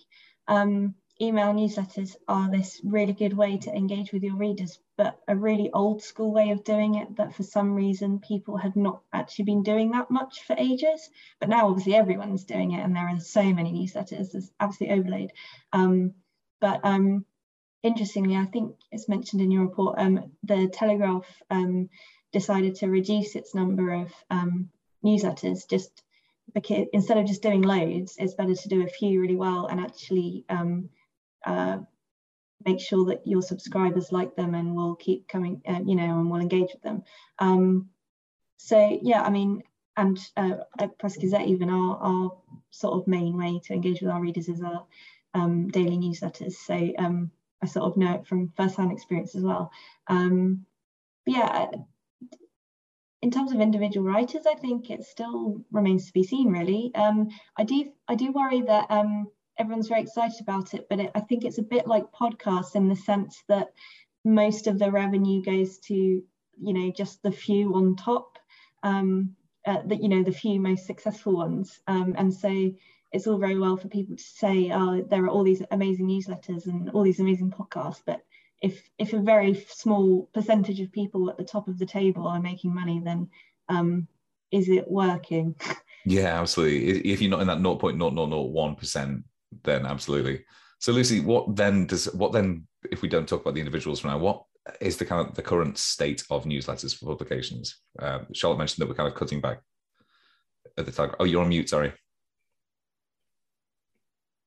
[0.46, 5.34] um, email newsletters are this really good way to engage with your readers, but a
[5.34, 9.46] really old school way of doing it that for some reason people had not actually
[9.46, 11.10] been doing that much for ages.
[11.40, 15.32] But now obviously everyone's doing it and there are so many newsletters, there's absolutely overload.
[15.72, 16.14] Um,
[16.60, 17.24] but um,
[17.82, 21.88] interestingly, I think it's mentioned in your report, um, the Telegraph um,
[22.32, 24.70] decided to reduce its number of um,
[25.04, 26.02] newsletters just
[26.54, 29.80] because instead of just doing loads, it's better to do a few really well and
[29.80, 30.88] actually um,
[31.44, 31.78] uh,
[32.64, 36.30] make sure that your subscribers like them and will keep coming, uh, you know, and
[36.30, 37.02] will engage with them.
[37.38, 37.88] Um,
[38.56, 39.62] so yeah, I mean,
[39.96, 42.32] and uh, at Press Gazette, even our, our
[42.70, 44.84] sort of main way to engage with our readers is our
[45.34, 46.52] um, daily newsletters.
[46.52, 47.30] So um,
[47.62, 49.70] I sort of know it from first-hand experience as well.
[50.06, 50.64] Um,
[51.24, 51.66] but yeah,
[53.22, 56.52] in terms of individual writers, I think it still remains to be seen.
[56.52, 61.00] Really, um, I do I do worry that um, everyone's very excited about it, but
[61.00, 63.72] it, I think it's a bit like podcasts in the sense that
[64.24, 68.38] most of the revenue goes to you know just the few on top,
[68.82, 69.34] um,
[69.66, 72.72] uh, that you know the few most successful ones, um, and so
[73.12, 76.66] it's all very well for people to say, oh, there are all these amazing newsletters
[76.66, 78.20] and all these amazing podcasts, but
[78.60, 82.40] if if a very small percentage of people at the top of the table are
[82.40, 83.28] making money, then
[83.68, 84.06] um,
[84.50, 85.54] is it working?
[86.04, 87.10] Yeah, absolutely.
[87.10, 89.22] If you're not in that 0.0001%
[89.64, 90.44] then absolutely.
[90.80, 94.08] So Lucy, what then does what then if we don't talk about the individuals for
[94.08, 94.44] now, what
[94.80, 97.80] is the kind of the current state of newsletters for publications?
[97.98, 99.60] Uh, Charlotte mentioned that we're kind of cutting back
[100.76, 101.12] at the time.
[101.18, 101.68] Oh, you're on mute.
[101.68, 101.92] Sorry.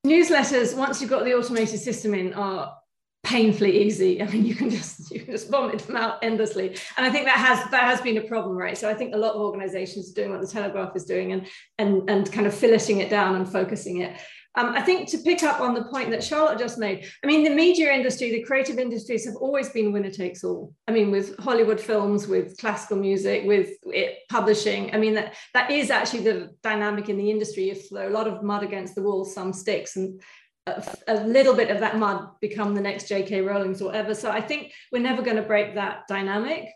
[0.05, 2.75] Newsletters, once you've got the automated system in, are
[3.23, 4.21] painfully easy.
[4.21, 7.25] I mean, you can just you can just vomit them out endlessly, and I think
[7.25, 8.77] that has that has been a problem, right?
[8.77, 11.47] So I think a lot of organisations are doing what the Telegraph is doing, and
[11.77, 14.19] and and kind of filleting it down and focusing it.
[14.55, 17.43] Um, I think to pick up on the point that Charlotte just made, I mean,
[17.43, 20.73] the media industry, the creative industries have always been winner takes all.
[20.87, 24.93] I mean, with Hollywood films, with classical music, with it, publishing.
[24.93, 27.69] I mean, that, that is actually the dynamic in the industry.
[27.69, 30.21] If there are a lot of mud against the wall, some sticks, and
[30.67, 33.41] a, a little bit of that mud become the next J.K.
[33.41, 34.13] Rowling's or whatever.
[34.13, 36.67] So I think we're never going to break that dynamic.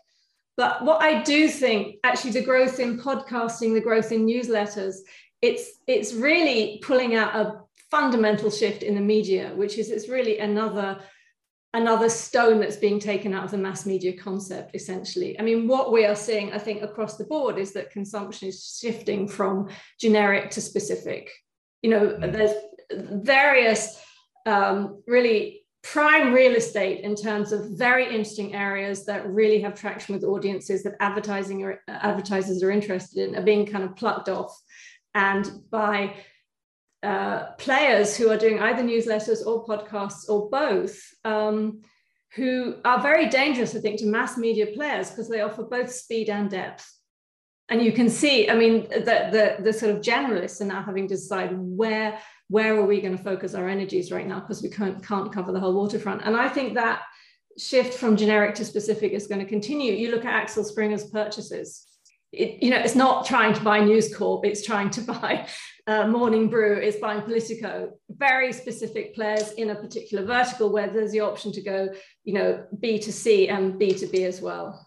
[0.56, 4.96] But what I do think, actually, the growth in podcasting, the growth in newsletters,
[5.42, 7.60] it's it's really pulling out a
[7.90, 10.98] fundamental shift in the media, which is it's really another
[11.74, 15.38] another stone that's being taken out of the mass media concept essentially.
[15.38, 18.78] I mean what we are seeing i think across the board is that consumption is
[18.80, 19.68] shifting from
[20.00, 21.30] generic to specific.
[21.82, 22.32] You know mm.
[22.32, 22.54] there's
[22.90, 24.00] various
[24.46, 30.14] um, really prime real estate in terms of very interesting areas that really have traction
[30.14, 34.56] with audiences that advertising or advertisers are interested in are being kind of plucked off.
[35.14, 36.14] And by
[37.02, 41.82] uh, players who are doing either newsletters or podcasts or both um,
[42.34, 46.28] who are very dangerous i think to mass media players because they offer both speed
[46.30, 46.92] and depth.
[47.68, 51.08] And you can see i mean the, the, the sort of generalists are now having
[51.08, 54.68] to decide where where are we going to focus our energies right now because we
[54.68, 56.22] can't, can't cover the whole waterfront.
[56.24, 57.02] And i think that
[57.58, 59.92] shift from generic to specific is going to continue.
[59.92, 61.85] You look at axel springer's purchases
[62.36, 65.46] it, you know it's not trying to buy news corp it's trying to buy
[65.86, 71.12] uh, morning brew it's buying politico very specific players in a particular vertical where there's
[71.12, 71.88] the option to go
[72.24, 74.86] you know b to c and b to b as well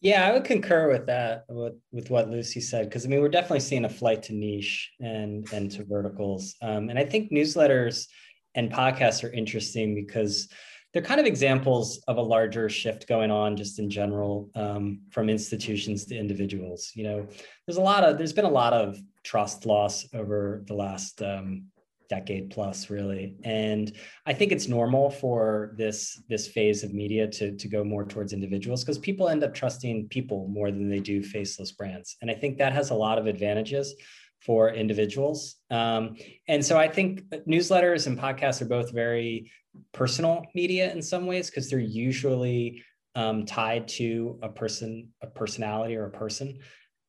[0.00, 3.28] yeah, I would concur with that, with, with what Lucy said, because I mean, we're
[3.28, 6.54] definitely seeing a flight to niche and, and to verticals.
[6.62, 8.06] Um, and I think newsletters
[8.54, 10.48] and podcasts are interesting because
[10.92, 15.28] they're kind of examples of a larger shift going on just in general um, from
[15.28, 16.92] institutions to individuals.
[16.94, 17.26] You know,
[17.66, 21.64] there's a lot of, there's been a lot of trust loss over the last um,
[22.08, 23.36] decade plus really.
[23.44, 23.92] And
[24.26, 28.32] i think it's normal for this this phase of media to, to go more towards
[28.32, 32.16] individuals because people end up trusting people more than they do faceless brands.
[32.22, 33.94] And i think that has a lot of advantages
[34.40, 36.16] for individuals um,
[36.48, 39.50] and so i think newsletters and podcasts are both very
[39.92, 42.82] personal media in some ways because they're usually
[43.14, 46.58] um, tied to a person a personality or a person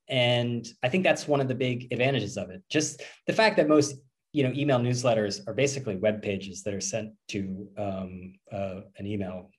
[0.07, 3.67] and i think that's one of the big advantages of it just the fact that
[3.67, 3.95] most
[4.31, 9.07] you know, email newsletters are basically web pages that are sent to um, uh, an
[9.07, 9.49] email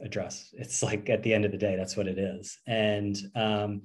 [0.00, 0.54] address.
[0.56, 2.58] It's like at the end of the day, that's what it is.
[2.66, 3.82] And, um,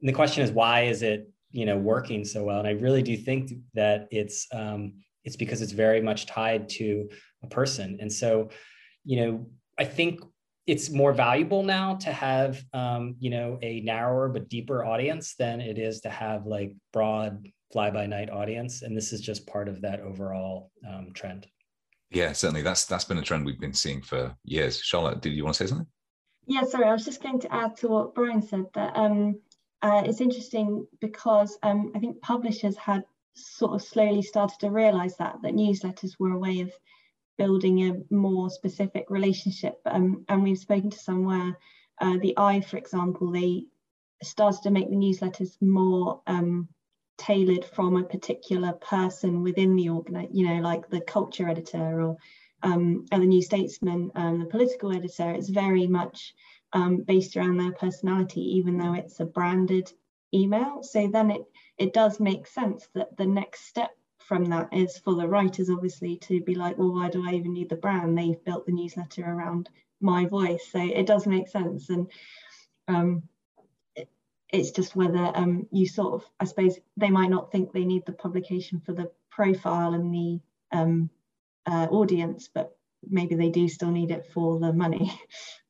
[0.00, 2.58] and the question is, why is it you know working so well?
[2.58, 7.08] And I really do think that it's um, it's because it's very much tied to
[7.42, 7.98] a person.
[8.00, 8.50] And so,
[9.04, 9.46] you know,
[9.78, 10.20] I think
[10.66, 15.60] it's more valuable now to have um, you know a narrower but deeper audience than
[15.60, 18.82] it is to have like broad fly by night audience.
[18.82, 21.46] And this is just part of that overall um, trend.
[22.10, 22.62] Yeah certainly.
[22.62, 24.80] That's that's been a trend we've been seeing for years.
[24.80, 25.86] Charlotte did you want to say something?
[26.46, 26.86] Yeah sorry.
[26.86, 29.40] I was just going to add to what brian said that um,
[29.82, 33.02] uh, it's interesting because um, i think publishers had
[33.34, 36.72] sort of slowly started to realize that that newsletters were a way of
[37.36, 41.56] building a more specific relationship um, and we've spoken to somewhere
[42.00, 43.64] uh, the i for example they
[44.22, 46.68] started to make the newsletters more um,
[47.18, 52.16] tailored from a particular person within the organ, you know, like the culture editor or
[52.62, 55.30] um, and the New Statesman, um, the political editor.
[55.30, 56.34] It's very much
[56.72, 59.92] um, based around their personality, even though it's a branded
[60.34, 60.82] email.
[60.82, 61.42] So then it
[61.78, 66.16] it does make sense that the next step from that is for the writers, obviously,
[66.16, 68.16] to be like, well, why do I even need the brand?
[68.16, 69.68] They've built the newsletter around
[70.00, 71.90] my voice, so it does make sense.
[71.90, 72.10] And
[72.88, 73.22] um,
[74.52, 78.06] it's just whether um, you sort of, I suppose, they might not think they need
[78.06, 80.40] the publication for the profile and the
[80.72, 81.10] um,
[81.66, 82.76] uh, audience, but
[83.08, 85.12] maybe they do still need it for the money.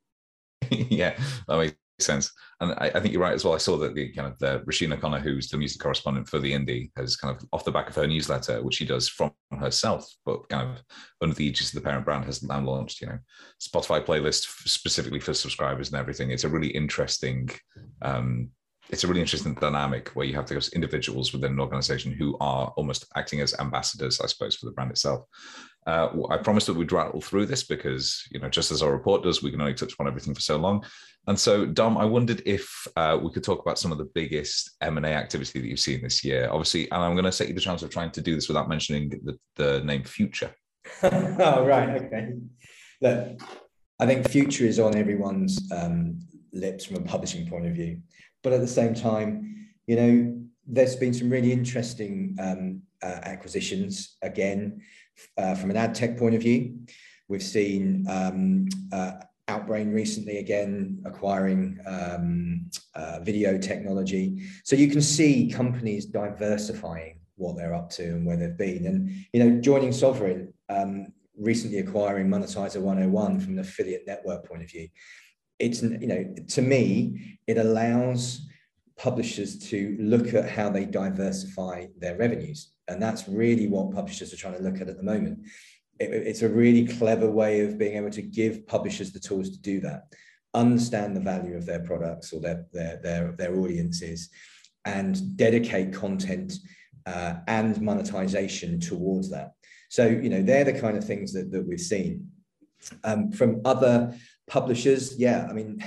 [0.90, 2.32] yeah, that makes sense.
[2.60, 3.54] And I, I, think you're right as well.
[3.54, 6.52] I saw that the kind of the Roisin O'Connor, who's the music correspondent for the
[6.52, 10.06] Indie, has kind of off the back of her newsletter, which she does from herself,
[10.24, 10.82] but kind of
[11.22, 13.18] under the aegis of the parent brand, has now launched, you know,
[13.60, 16.30] Spotify playlist specifically for subscribers and everything.
[16.30, 17.50] It's a really interesting
[18.02, 18.50] um,
[18.88, 22.72] it's a really interesting dynamic where you have those individuals within an organization who are
[22.76, 25.24] almost acting as ambassadors, I suppose, for the brand itself.
[25.86, 29.22] Uh, I promised that we'd rattle through this because, you know, just as our report
[29.22, 30.84] does, we can only touch upon everything for so long.
[31.28, 34.76] And so, Dom, I wondered if uh, we could talk about some of the biggest
[34.80, 36.48] M&A activity that you've seen this year.
[36.50, 38.68] Obviously, and I'm going to set you the chance of trying to do this without
[38.68, 40.52] mentioning the, the name Future.
[41.02, 42.02] oh, right.
[42.02, 42.32] Okay.
[43.00, 43.40] Look,
[43.98, 46.18] I think Future is on everyone's um,
[46.52, 48.00] lips from a publishing point of view.
[48.42, 54.16] But at the same time, you know, there's been some really interesting um, uh, acquisitions
[54.22, 54.80] again
[55.38, 56.78] uh, from an ad tech point of view.
[57.28, 59.12] We've seen um, uh,
[59.48, 64.42] Outbrain recently again acquiring um, uh, video technology.
[64.64, 68.86] So you can see companies diversifying what they're up to and where they've been.
[68.86, 71.06] And you know, joining Sovrn, um,
[71.38, 74.88] recently acquiring Monetizer 101 from an affiliate network point of view
[75.58, 78.46] it's you know to me it allows
[78.96, 82.72] publishers to look at how they diversify their revenues.
[82.88, 85.40] And that's really what publishers are trying to look at at the moment.
[86.00, 89.60] It, it's a really clever way of being able to give publishers the tools to
[89.60, 90.04] do that
[90.54, 94.30] understand the value of their products or their their their, their audiences
[94.86, 96.54] and dedicate content
[97.06, 99.52] uh, and monetization towards that.
[99.88, 102.28] So, you know, they're the kind of things that, that we've seen.
[103.04, 105.82] Um, from other publishers, yeah, I mean,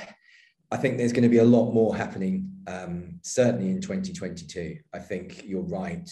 [0.72, 4.78] I think there's going to be a lot more happening, um, certainly in 2022.
[4.94, 6.08] I think you're right.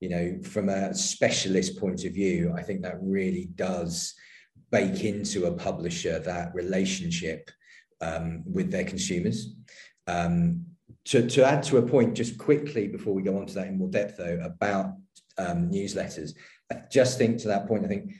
[0.00, 4.14] You know, from a specialist point of view, I think that really does
[4.70, 7.50] bake into a publisher that relationship
[8.00, 9.54] um, with their consumers.
[10.06, 10.64] Um,
[11.06, 13.78] to, to add to a point just quickly before we go on to that in
[13.78, 14.92] more depth though about
[15.38, 16.32] um, newsletters
[16.70, 18.12] i just think to that point i think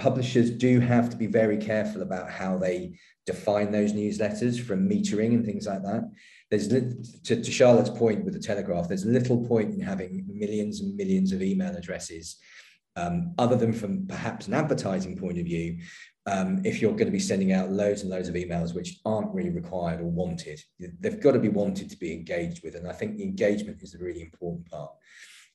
[0.00, 5.34] publishers do have to be very careful about how they define those newsletters from metering
[5.34, 6.02] and things like that
[6.50, 10.96] there's to, to charlotte's point with the telegraph there's little point in having millions and
[10.96, 12.38] millions of email addresses
[12.96, 15.78] um, other than from perhaps an advertising point of view
[16.26, 19.34] um, if you're going to be sending out loads and loads of emails which aren't
[19.34, 20.60] really required or wanted.
[20.78, 22.74] They've got to be wanted to be engaged with.
[22.74, 24.92] And I think the engagement is the really important part.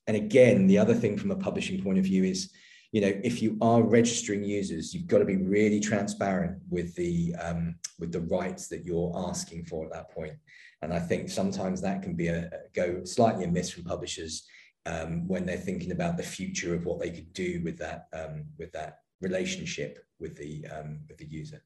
[0.07, 2.51] And again, the other thing from a publishing point of view is,
[2.95, 7.35] you know, if you are registering users, you've got to be really transparent with the
[7.41, 10.35] um, with the rights that you're asking for at that point.
[10.81, 14.47] And I think sometimes that can be a, go slightly amiss from publishers
[14.85, 18.45] um, when they're thinking about the future of what they could do with that um,
[18.57, 21.61] with that relationship with the um, with the user.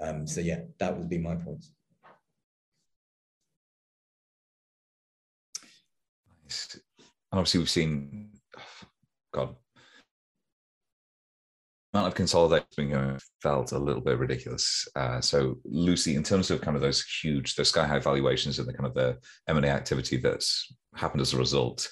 [0.00, 1.70] Um, so yeah, that would be my points.
[7.30, 8.30] And obviously, we've seen,
[9.32, 9.54] God,
[11.92, 14.86] amount of consolidation being felt a little bit ridiculous.
[14.96, 18.68] Uh, so, Lucy, in terms of kind of those huge, the sky high valuations and
[18.68, 21.90] the kind of the M and A activity that's happened as a result,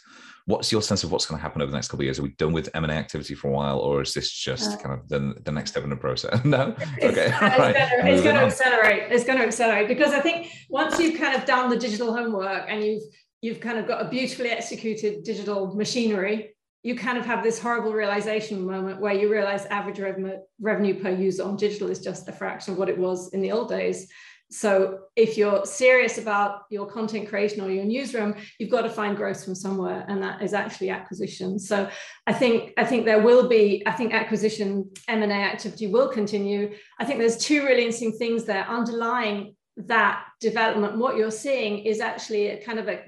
[0.50, 2.18] What's your sense of what's going to happen over the next couple of years?
[2.18, 4.72] Are we done with M and A activity for a while, or is this just
[4.72, 6.44] uh, kind of the, the next step in the process?
[6.44, 7.76] no, okay, it's, right.
[7.76, 9.12] it's going to accelerate.
[9.12, 12.64] It's going to accelerate because I think once you've kind of done the digital homework
[12.68, 13.02] and you've
[13.42, 17.92] you've kind of got a beautifully executed digital machinery, you kind of have this horrible
[17.92, 22.32] realization moment where you realize average revenue, revenue per user on digital is just a
[22.32, 24.08] fraction of what it was in the old days.
[24.52, 29.16] So if you're serious about your content creation or your newsroom, you've got to find
[29.16, 31.56] growth from somewhere, and that is actually acquisition.
[31.58, 31.88] So
[32.26, 36.08] I think I think there will be I think acquisition M and A activity will
[36.08, 36.74] continue.
[36.98, 40.98] I think there's two really interesting things there underlying that development.
[40.98, 43.04] What you're seeing is actually a kind of a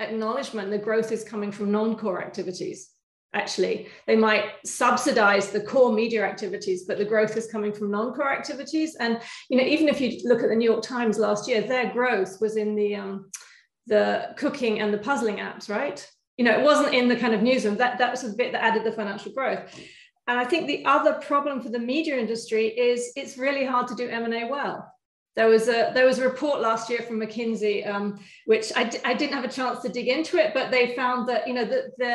[0.00, 2.90] acknowledgement the growth is coming from non-core activities
[3.36, 3.88] actually.
[4.06, 8.96] They might subsidize the core media activities but the growth is coming from non-core activities.
[8.96, 9.20] And
[9.50, 12.40] you know even if you look at the new york times last year their growth
[12.40, 13.30] was in the um,
[13.86, 15.98] the cooking and the puzzling apps right?
[16.38, 18.64] You know it wasn't in the kind of newsroom that that was the bit that
[18.64, 19.62] added the financial growth.
[20.28, 23.94] And i think the other problem for the media industry is it's really hard to
[23.94, 24.92] do m&a well.
[25.36, 29.04] There was a there was a report last year from McKinsey, um, which I d-
[29.04, 31.66] I didn't have a chance to dig into it, but they found that you know
[31.66, 32.12] the, the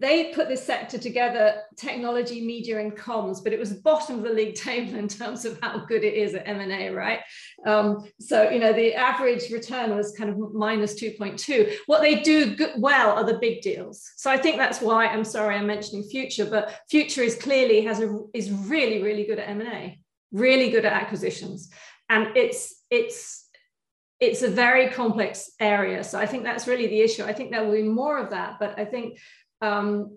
[0.00, 4.30] they put this sector together technology media and comms but it was bottom of the
[4.30, 7.20] league table in terms of how good it is at m&a right?
[7.66, 12.56] Um, so you know the average return was kind of minus 2.2 what they do
[12.78, 14.10] well are the big deals.
[14.16, 18.00] So i think that's why i'm sorry i'm mentioning future but future is clearly has
[18.00, 20.00] a is really really good at m&a
[20.32, 21.70] really good at acquisitions.
[22.08, 23.46] And it's it's
[24.18, 26.04] it's a very complex area.
[26.04, 27.24] So i think that's really the issue.
[27.24, 29.18] I think there will be more of that but i think
[29.60, 30.16] um,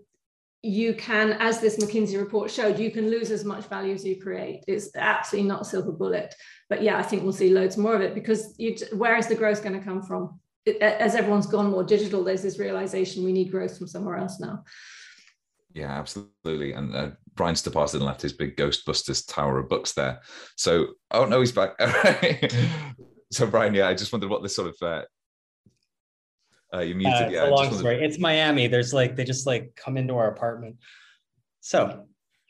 [0.64, 4.20] you can, as this McKinsey report showed, you can lose as much value as you
[4.20, 4.64] create.
[4.68, 6.34] It's absolutely not a silver bullet.
[6.70, 9.36] But yeah, I think we'll see loads more of it because you, where is the
[9.36, 10.40] growth going to come from?
[10.66, 14.40] It, as everyone's gone more digital, there's this realization we need growth from somewhere else
[14.40, 14.64] now.
[15.74, 16.72] Yeah, absolutely.
[16.72, 20.22] And uh, Brian's departed and left his big Ghostbusters tower of books there.
[20.56, 21.72] So, oh no, he's back.
[23.32, 25.02] so, Brian, yeah, I just wondered what this sort of uh,
[26.74, 27.14] uh, you muted.
[27.14, 28.04] Uh, it's yeah, a long story.
[28.04, 28.68] It's Miami.
[28.68, 30.78] There's like they just like come into our apartment.
[31.62, 32.06] So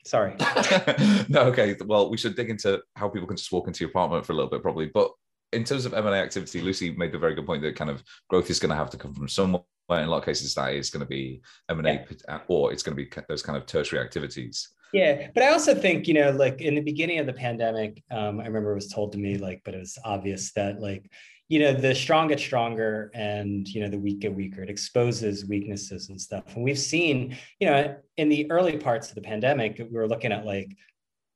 [0.06, 0.34] sorry.
[1.28, 1.76] no, okay.
[1.84, 4.36] Well, we should dig into how people can just walk into your apartment for a
[4.36, 4.86] little bit, probably.
[4.86, 5.10] But
[5.52, 8.50] in terms of M&A activity, Lucy made the very good point that kind of growth
[8.50, 9.62] is going to have to come from somewhere.
[9.90, 12.38] In a lot of cases, that is going to be M&A yeah.
[12.48, 14.70] or it's going to be those kind of tertiary activities.
[14.94, 18.40] Yeah, but I also think you know, like in the beginning of the pandemic, um,
[18.40, 21.10] I remember it was told to me, like, but it was obvious that like
[21.48, 24.62] you know the strong get stronger and you know the weak get weaker.
[24.62, 26.54] It exposes weaknesses and stuff.
[26.54, 30.32] And we've seen you know in the early parts of the pandemic we were looking
[30.32, 30.74] at like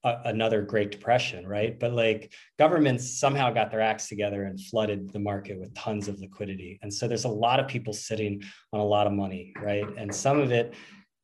[0.05, 1.79] a, another great depression right?
[1.79, 6.21] But like governments somehow got their acts together and flooded the market with tons of
[6.21, 6.79] liquidity.
[6.83, 8.43] And so there's a lot of people sitting
[8.73, 9.87] on a lot of money right?
[9.99, 10.75] And some of it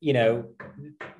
[0.01, 0.45] you know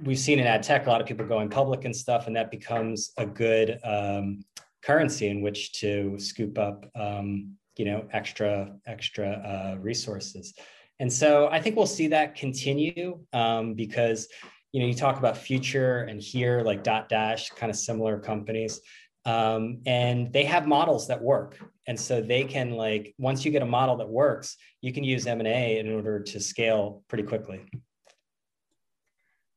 [0.03, 2.51] we've seen in ad tech a lot of people going public and stuff and that
[2.51, 4.43] becomes a good um,
[4.85, 10.53] currency in which to scoop up um, you know extra extra uh, resources
[10.99, 14.27] and so i think we'll see that continue um, because
[14.75, 18.81] you know, you talk about Future and here, like Dotdash kind of similar companies.
[19.23, 21.57] Um, and they have models that work.
[21.87, 25.27] And so they can like, once you get a model that works, you can use
[25.27, 27.61] M&A in order to scale pretty quickly.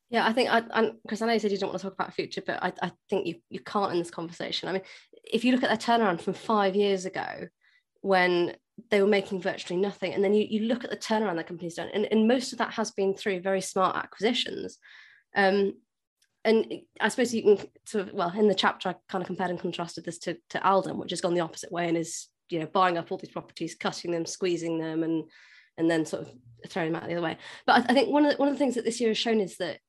[0.08, 2.14] Yeah, I think I, because I, know you said you don't want to talk about
[2.14, 4.68] future, but I, I think you you can't in this conversation.
[4.68, 4.82] I mean,
[5.30, 7.48] if you look at their turnaround from five years ago,
[8.00, 8.56] when
[8.90, 11.74] they were making virtually nothing, and then you, you look at the turnaround that company's
[11.74, 14.78] done, and, and most of that has been through very smart acquisitions.
[15.36, 15.74] Um,
[16.44, 19.50] and I suppose you can sort of well in the chapter I kind of compared
[19.50, 22.60] and contrasted this to to Alden, which has gone the opposite way and is you
[22.60, 25.24] know buying up all these properties, cutting them, squeezing them, and
[25.76, 26.32] and then sort of
[26.68, 27.36] throwing them out the other way.
[27.66, 29.18] But I, I think one of the, one of the things that this year has
[29.18, 29.80] shown is that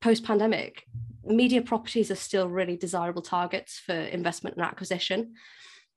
[0.00, 0.84] post pandemic,
[1.28, 5.34] media properties are still really desirable targets for investment and acquisition.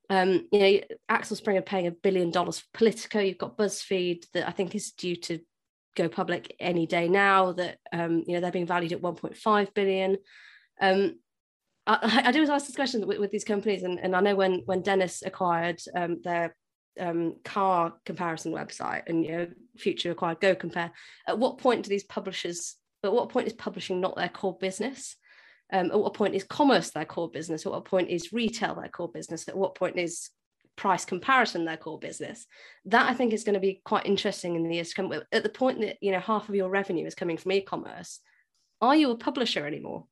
[0.10, 0.80] Um, you know,
[1.10, 3.20] Axel Springer paying a billion dollars for Politico.
[3.20, 5.40] You've got BuzzFeed that I think is due to
[5.96, 7.54] go public any day now.
[7.54, 10.18] That um, you know they're being valued at 1.5 billion.
[10.82, 11.20] Um,
[11.88, 14.64] I, I do ask this question with, with, these companies, and, and I know when
[14.66, 16.56] when Dennis acquired um, their
[17.00, 20.92] um, car comparison website and you know Future acquired Go Compare.
[21.28, 22.76] At what point do these publishers?
[23.04, 25.16] At what point is publishing not their core business?
[25.72, 27.66] Um, at what point is commerce their core business?
[27.66, 29.48] At what point is retail their core business?
[29.48, 30.30] At what point is
[30.76, 32.46] price comparison their core business?
[32.86, 35.14] That I think is going to be quite interesting in the years to come.
[35.32, 38.20] At the point that you know half of your revenue is coming from e-commerce,
[38.82, 40.06] are you a publisher anymore?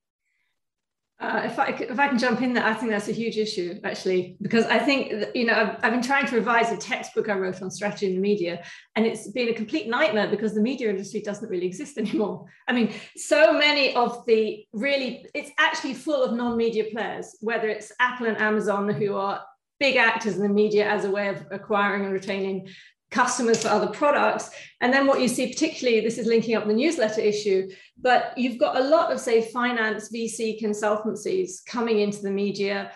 [1.22, 3.78] Uh, if I if I can jump in there, I think that's a huge issue
[3.84, 7.34] actually because I think you know I've, I've, been trying to revise a textbook I
[7.34, 8.64] wrote on strategy in the media,
[8.96, 12.46] and it's been a complete nightmare because the media industry doesn't really exist anymore.
[12.70, 17.92] I mean, so many of the really it's actually full of non-media players, whether it's
[18.00, 19.44] Apple and Amazon who are
[19.78, 22.70] big actors in the media as a way of acquiring and retaining
[23.12, 24.52] customers for other products.
[24.82, 28.58] And then what you see, particularly, this is linking up the newsletter issue, but you've
[28.58, 32.92] got a lot of, say, finance VC consultancies coming into the media.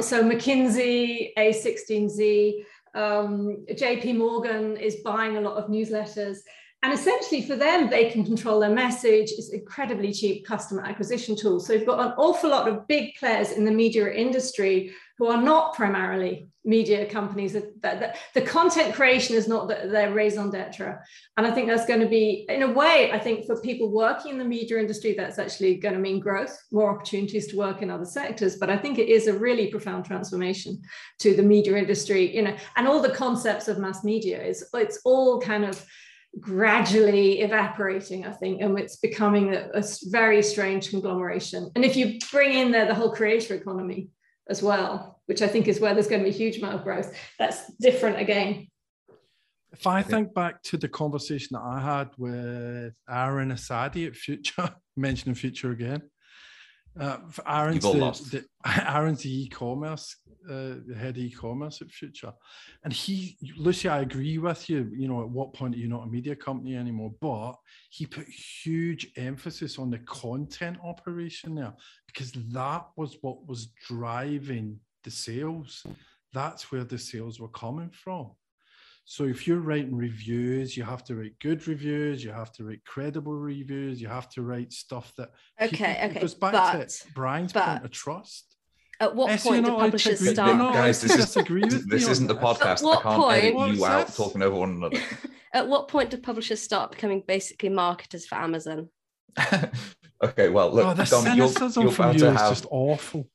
[0.00, 2.64] So McKinsey, A16Z,
[2.94, 6.38] um, JP Morgan is buying a lot of newsletters.
[6.82, 9.32] And essentially, for them, they can control their message.
[9.32, 11.58] It's incredibly cheap customer acquisition tool.
[11.58, 15.40] So you've got an awful lot of big players in the media industry who are
[15.40, 17.56] not primarily media companies.
[17.80, 20.98] That, the content creation is not their raison d'etre.
[21.36, 24.32] And I think that's going to be, in a way, I think for people working
[24.32, 27.90] in the media industry, that's actually going to mean growth, more opportunities to work in
[27.90, 28.56] other sectors.
[28.58, 30.82] But I think it is a really profound transformation
[31.20, 35.00] to the media industry, you know, and all the concepts of mass media is it's
[35.04, 35.84] all kind of
[36.38, 41.70] gradually evaporating, I think, and it's becoming a, a, very strange conglomeration.
[41.74, 44.10] And if you bring in there the whole creator economy,
[44.48, 46.84] as well, which I think is where there's going to be a huge amount of
[46.84, 47.16] growth.
[47.38, 48.68] That's different again.
[49.72, 54.74] If I think back to the conversation that I had with Aaron Asadi at Future,
[54.96, 56.02] mentioning Future again,
[56.98, 60.16] uh, Aaron's, the, the, Aaron's the e-commerce,
[60.48, 62.32] uh, the head e-commerce at Future,
[62.84, 64.90] and he, Lucy, I agree with you.
[64.94, 67.12] You know, at what point are you not a media company anymore?
[67.20, 67.54] But
[67.90, 71.74] he put huge emphasis on the content operation there
[72.06, 75.84] because that was what was driving the sales.
[76.32, 78.30] That's where the sales were coming from.
[79.08, 82.84] So if you're writing reviews, you have to write good reviews, you have to write
[82.84, 85.30] credible reviews, you have to write stuff that
[85.62, 86.16] okay, people, okay.
[86.16, 88.56] It goes back but, to Brian's but, point of trust.
[88.98, 90.56] At what point do publishers start?
[90.56, 91.34] No, guys, this, is,
[91.86, 92.84] this isn't the podcast.
[92.84, 94.98] I can't point, edit you out talking over one another.
[95.52, 98.88] At what point do publishers start becoming basically marketers for Amazon?
[100.24, 101.46] okay, well, look, oh, the Dom, you're,
[101.84, 102.50] you're from you is have...
[102.50, 103.28] just awful.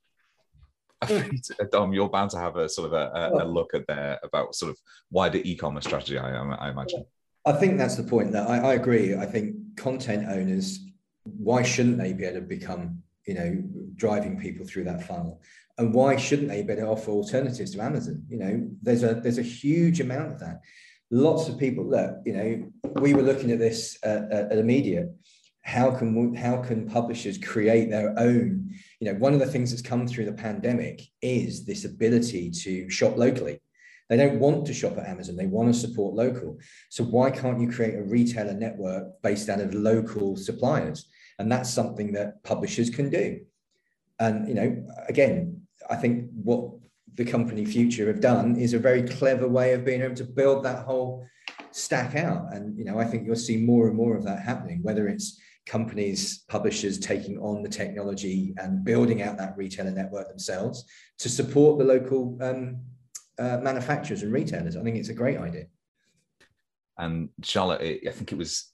[1.04, 1.52] Mm.
[1.60, 3.48] Uh, Dom, you're bound to have a sort of a, a, a oh.
[3.48, 4.78] look at there about sort of
[5.10, 6.18] wider e-commerce strategy.
[6.18, 7.06] I, I imagine.
[7.46, 8.32] I think that's the point.
[8.32, 9.16] That I, I agree.
[9.16, 10.80] I think content owners,
[11.24, 13.64] why shouldn't they be able to become, you know,
[13.96, 15.42] driving people through that funnel?
[15.78, 18.24] And why shouldn't they be able to offer alternatives to Amazon?
[18.30, 20.62] You know, there's a there's a huge amount of that.
[21.10, 21.90] Lots of people.
[21.90, 22.72] Look, you know,
[23.02, 25.08] we were looking at this at, at, at media
[25.64, 29.82] how can how can publishers create their own you know one of the things that's
[29.82, 33.60] come through the pandemic is this ability to shop locally.
[34.10, 35.38] They don't want to shop at amazon.
[35.38, 36.60] They want to support local.
[36.90, 41.10] So why can't you create a retailer network based out of local suppliers?
[41.40, 43.40] And that's something that publishers can do.
[44.20, 46.70] And you know again i think what
[47.16, 50.64] the company future have done is a very clever way of being able to build
[50.64, 51.26] that whole
[51.72, 52.54] stack out.
[52.54, 55.42] And you know i think you'll see more and more of that happening whether it's
[55.66, 60.86] companies, publishers taking on the technology and building out that retailer network themselves
[61.20, 62.82] to support the local um,
[63.40, 64.76] uh, manufacturers and retailers.
[64.76, 65.66] I think it's a great idea.
[66.98, 68.72] And Charlotte, I think it was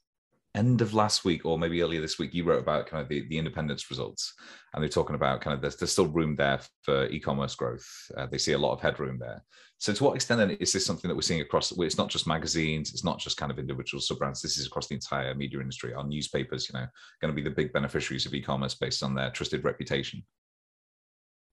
[0.57, 3.27] end of last week or maybe earlier this week, you wrote about kind of the,
[3.29, 4.33] the Independent's results,
[4.73, 7.87] and they're talking about kind of there's, there's still room there for e-commerce growth.
[8.17, 9.43] Uh, they see a lot of headroom there.
[9.77, 11.71] So to what extent then is this something that we're seeing across?
[11.71, 14.41] It's not just magazines, it's not just kind of individual sub brands.
[14.41, 15.93] This is across the entire media industry.
[15.93, 16.87] Our newspapers, you know,
[17.21, 20.23] going to be the big beneficiaries of e-commerce based on their trusted reputation.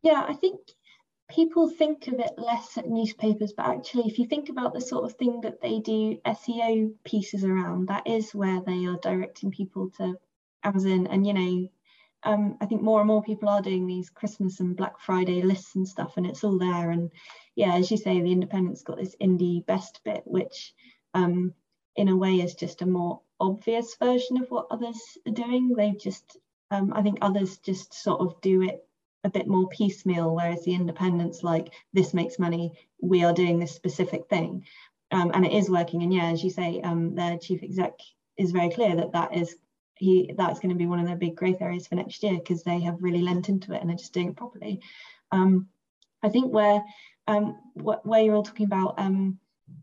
[0.03, 0.61] Yeah, I think
[1.31, 5.05] people think of it less at newspapers, but actually, if you think about the sort
[5.05, 9.91] of thing that they do SEO pieces around, that is where they are directing people
[9.97, 10.16] to
[10.62, 11.07] Amazon.
[11.07, 11.68] And, you know,
[12.25, 15.77] um, I think more and more people are doing these Christmas and Black Friday lists
[15.77, 16.91] and stuff, and it's all there.
[16.91, 17.11] And
[17.55, 20.75] yeah, as you say, the Independent's got this indie best bit, which
[21.14, 21.55] um,
[21.97, 25.75] in a way is just a more obvious version of what others are doing.
[25.75, 26.39] They just,
[26.70, 28.87] um, I think others just sort of do it
[29.25, 33.75] a bit more piecemeal, whereas the independents like this makes money, we are doing this
[33.75, 34.64] specific thing,
[35.11, 36.03] um, and it is working.
[36.03, 37.99] And yeah, as you say, um, their chief exec
[38.37, 39.57] is very clear that that is
[39.97, 42.62] he that's going to be one of their big growth areas for next year because
[42.62, 44.81] they have really lent into it and are just doing it properly.
[45.31, 45.68] Um,
[46.22, 46.83] I think where
[47.27, 49.39] um, wh- where you're all talking about um,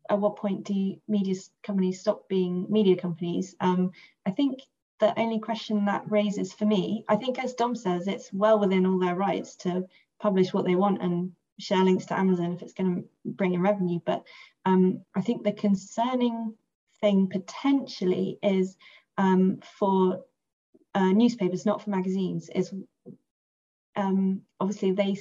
[0.10, 3.56] at what point do media companies stop being media companies?
[3.60, 3.92] Um,
[4.26, 4.60] I think
[5.02, 8.86] the only question that raises for me, I think, as Dom says, it's well within
[8.86, 9.84] all their rights to
[10.22, 13.62] publish what they want and share links to Amazon if it's going to bring in
[13.62, 14.00] revenue.
[14.06, 14.24] But
[14.64, 16.54] um, I think the concerning
[17.02, 18.78] thing potentially is
[19.18, 20.24] um, for
[20.94, 22.72] uh, newspapers, not for magazines, is
[23.96, 25.18] um, obviously they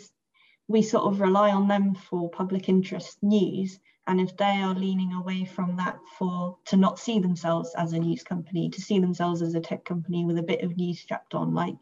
[0.70, 3.80] we sort of rely on them for public interest news.
[4.06, 7.98] And if they are leaning away from that for to not see themselves as a
[7.98, 11.34] news company to see themselves as a tech company with a bit of news strapped
[11.34, 11.74] on like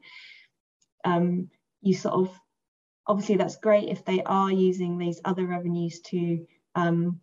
[1.04, 1.50] um,
[1.82, 2.40] you sort of
[3.06, 7.20] obviously that's great if they are using these other revenues to um,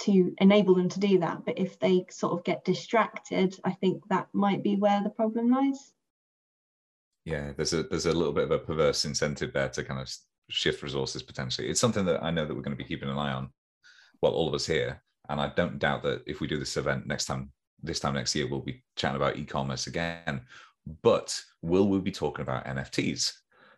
[0.00, 1.44] to enable them to do that.
[1.46, 5.50] But if they sort of get distracted i think that might be where the problem
[5.50, 5.94] lies.
[7.24, 10.08] Yeah there's a there's a little bit of a perverse incentive there to kind of
[10.50, 13.18] shift resources potentially it's something that i know that we're going to be keeping an
[13.18, 13.50] eye on
[14.20, 15.02] well, all of us here.
[15.28, 18.34] And I don't doubt that if we do this event next time, this time next
[18.34, 20.42] year, we'll be chatting about e-commerce again.
[21.02, 23.32] But will we be talking about NFTs?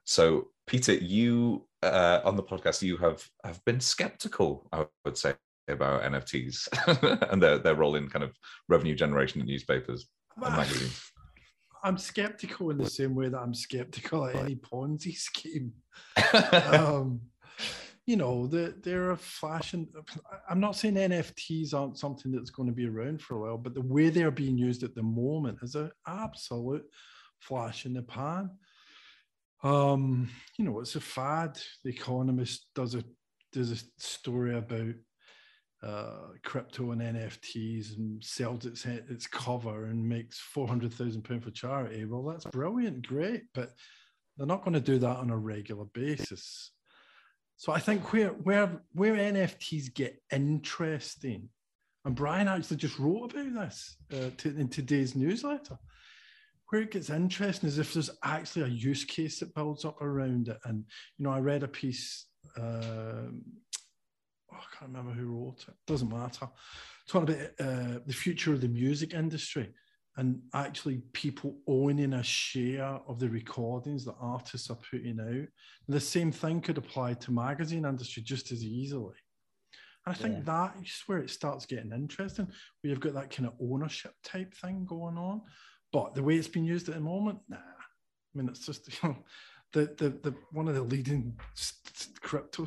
[0.04, 5.34] So, Peter, you uh, on the podcast, you have have been skeptical, I would say,
[5.66, 8.36] about NFTs and their, their role in kind of
[8.68, 10.06] revenue generation in newspapers
[10.36, 11.10] and magazines.
[11.82, 15.72] I'm skeptical in the same way that I'm skeptical at any Ponzi scheme.
[16.72, 17.20] um,
[18.06, 19.86] you know, the, they're a flashing.
[20.48, 23.74] I'm not saying NFTs aren't something that's going to be around for a while, but
[23.74, 26.84] the way they're being used at the moment is an absolute
[27.38, 28.50] flash in the pan.
[29.62, 30.28] Um,
[30.58, 31.60] you know, it's a fad.
[31.84, 33.04] The Economist does a
[33.52, 34.94] does a story about
[35.82, 41.42] uh, crypto and NFTs and sells its its cover and makes four hundred thousand pound
[41.42, 42.04] for charity.
[42.04, 43.70] Well, that's brilliant, great, but
[44.36, 46.72] they're not going to do that on a regular basis.
[47.56, 51.48] So I think where where where NFTs get interesting,
[52.04, 55.78] and Brian actually just wrote about this uh, to, in today's newsletter.
[56.68, 60.48] Where it gets interesting is if there's actually a use case that builds up around
[60.48, 60.58] it.
[60.64, 60.84] And
[61.18, 62.26] you know, I read a piece.
[62.56, 63.42] Um,
[64.52, 65.74] oh, I can't remember who wrote it.
[65.86, 66.48] Doesn't matter.
[67.08, 69.72] Talking about uh, the future of the music industry
[70.16, 75.26] and actually people owning a share of the recordings that artists are putting out.
[75.26, 75.48] And
[75.88, 79.14] the same thing could apply to magazine industry just as easily.
[80.04, 80.42] And I think yeah.
[80.44, 84.52] that is where it starts getting interesting, where you've got that kind of ownership type
[84.54, 85.42] thing going on.
[85.92, 87.56] But the way it's been used at the moment, nah.
[87.56, 89.16] I mean, it's just you know,
[89.72, 91.38] the the the one of the leading
[92.20, 92.66] crypto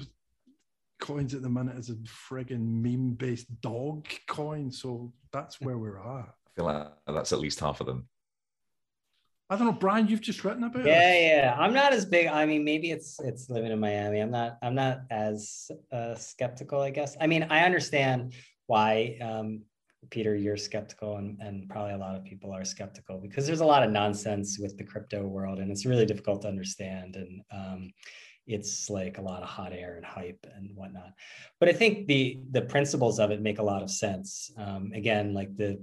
[1.04, 4.72] coins at the minute is a frigging meme-based dog coin.
[4.72, 8.08] So that's where we're at I feel like that's at least half of them.
[9.50, 10.08] I don't know, Brian.
[10.08, 10.86] You've just written about.
[10.86, 11.28] Yeah, it.
[11.28, 11.56] yeah.
[11.60, 12.28] I'm not as big.
[12.28, 14.20] I mean, maybe it's it's living in Miami.
[14.20, 14.58] I'm not.
[14.64, 16.82] I'm not as uh, skeptical.
[16.82, 17.18] I guess.
[17.20, 18.34] I mean, I understand
[18.68, 19.64] why, um,
[20.10, 23.66] Peter, you're skeptical, and and probably a lot of people are skeptical because there's a
[23.66, 27.18] lot of nonsense with the crypto world, and it's really difficult to understand.
[27.18, 27.92] And um,
[28.46, 31.14] it's like a lot of hot air and hype and whatnot.
[31.60, 34.52] But I think the the principles of it make a lot of sense.
[34.58, 35.80] Um, again, like the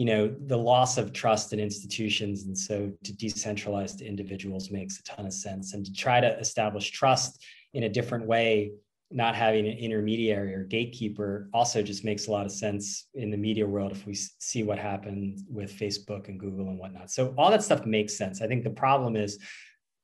[0.00, 4.98] you know the loss of trust in institutions and so to decentralize to individuals makes
[4.98, 7.44] a ton of sense and to try to establish trust
[7.74, 8.72] in a different way
[9.10, 13.36] not having an intermediary or gatekeeper also just makes a lot of sense in the
[13.36, 17.50] media world if we see what happened with facebook and google and whatnot so all
[17.50, 19.38] that stuff makes sense i think the problem is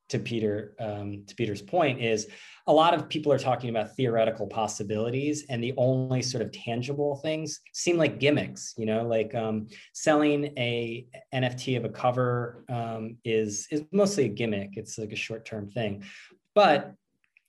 [0.08, 2.28] to Peter um, to Peter's point is
[2.66, 7.16] a lot of people are talking about theoretical possibilities, and the only sort of tangible
[7.16, 8.74] things seem like gimmicks.
[8.76, 14.28] You know, like um, selling a NFT of a cover um, is is mostly a
[14.28, 14.70] gimmick.
[14.76, 16.04] It's like a short term thing,
[16.54, 16.94] but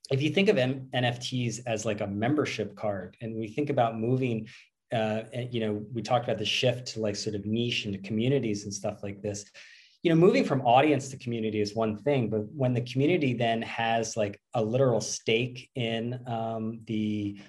[0.09, 3.99] if you think of M- NFTs as like a membership card, and we think about
[3.99, 4.47] moving
[4.93, 7.97] uh, and, you know, we talked about the shift to like sort of niche into
[7.99, 9.45] communities and stuff like this
[10.03, 13.61] you know moving from audience to community is one thing but when the community then
[13.61, 17.39] has like a literal stake in um, the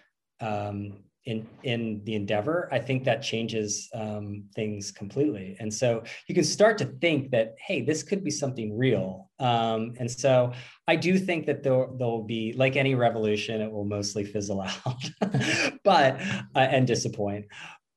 [0.41, 5.57] um, in in the endeavor i think that changes um, things completely.
[5.61, 9.31] And so you can start to think that hey this could be something real.
[9.39, 10.53] Um, and so
[10.87, 15.05] i do think that there there'll be like any revolution it will mostly fizzle out
[15.85, 16.21] but
[16.55, 17.47] uh, and disappoint.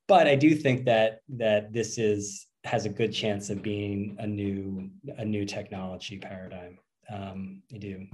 [0.08, 4.28] But i do think that that this is has a good chance of being a
[4.28, 6.78] new a new technology paradigm.
[7.10, 8.08] Um, I do.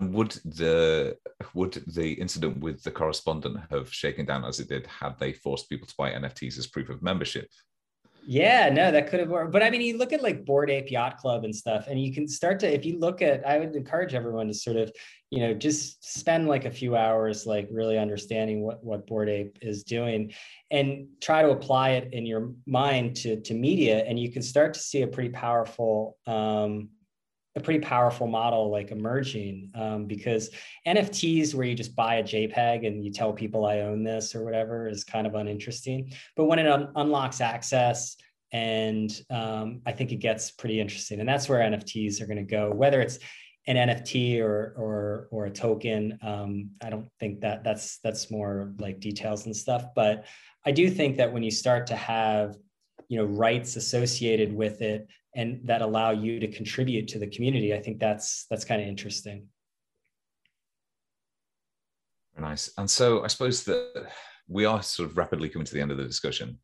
[0.00, 1.16] would the
[1.54, 5.68] would the incident with the correspondent have shaken down as it did had they forced
[5.68, 7.48] people to buy NFTs as proof of membership?
[8.26, 9.52] Yeah, no, that could have worked.
[9.52, 12.12] But I mean, you look at like Bored Ape Yacht Club and stuff, and you
[12.12, 14.90] can start to, if you look at, I would encourage everyone to sort of,
[15.30, 19.58] you know, just spend like a few hours, like really understanding what what Board Ape
[19.60, 20.32] is doing,
[20.70, 24.72] and try to apply it in your mind to to media, and you can start
[24.74, 26.88] to see a pretty powerful um,
[27.56, 30.50] a pretty powerful model like emerging um, because
[30.86, 34.44] NFTs where you just buy a JPEG and you tell people I own this or
[34.44, 36.12] whatever is kind of uninteresting.
[36.36, 38.16] But when it un- unlocks access,
[38.52, 42.44] and um, I think it gets pretty interesting, and that's where NFTs are going to
[42.44, 42.70] go.
[42.70, 43.18] Whether it's
[43.66, 48.72] an NFT or or or a token, um, I don't think that that's that's more
[48.78, 49.86] like details and stuff.
[49.96, 50.26] But
[50.64, 52.56] I do think that when you start to have
[53.08, 57.74] you know rights associated with it and that allow you to contribute to the community
[57.74, 59.46] i think that's that's kind of interesting.
[62.38, 62.72] Nice.
[62.78, 64.08] And so i suppose that
[64.48, 66.58] we are sort of rapidly coming to the end of the discussion.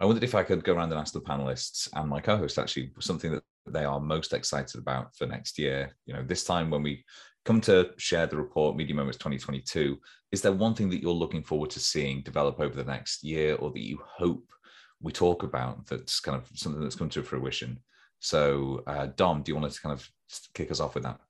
[0.00, 2.92] I wondered if i could go around and ask the panelists and my co-host actually
[3.00, 5.96] something that they are most excited about for next year.
[6.06, 7.04] You know this time when we
[7.44, 9.98] come to share the report media moments 2022
[10.32, 13.54] is there one thing that you're looking forward to seeing develop over the next year
[13.56, 14.44] or that you hope
[15.04, 17.78] we talk about that's kind of something that's come to fruition
[18.24, 20.08] so, uh, Dom, do you want to kind of
[20.54, 21.20] kick us off with that?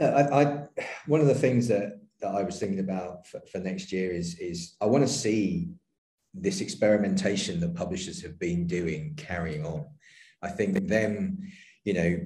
[0.00, 0.62] I, I,
[1.06, 4.36] one of the things that, that I was thinking about for, for next year is,
[4.40, 5.68] is I want to see
[6.34, 9.86] this experimentation that publishers have been doing carrying on.
[10.42, 11.38] I think them,
[11.84, 12.18] you know,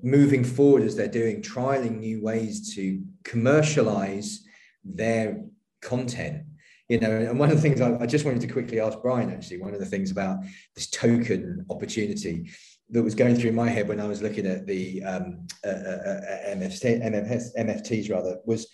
[0.00, 4.44] moving forward as they're doing, trialing new ways to commercialize
[4.84, 5.42] their
[5.82, 6.44] content
[6.88, 9.30] you know and one of the things I, I, just wanted to quickly ask brian
[9.30, 10.38] actually one of the things about
[10.74, 12.50] this token opportunity
[12.90, 15.72] that was going through my head when i was looking at the um, uh, uh,
[15.72, 18.66] uh MFT, MFS, mfts rather was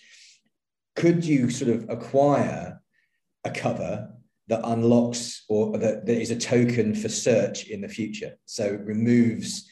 [0.95, 2.81] could you sort of acquire
[3.43, 4.09] a cover
[4.47, 8.37] that unlocks or that, that is a token for search in the future?
[8.45, 9.69] So it removes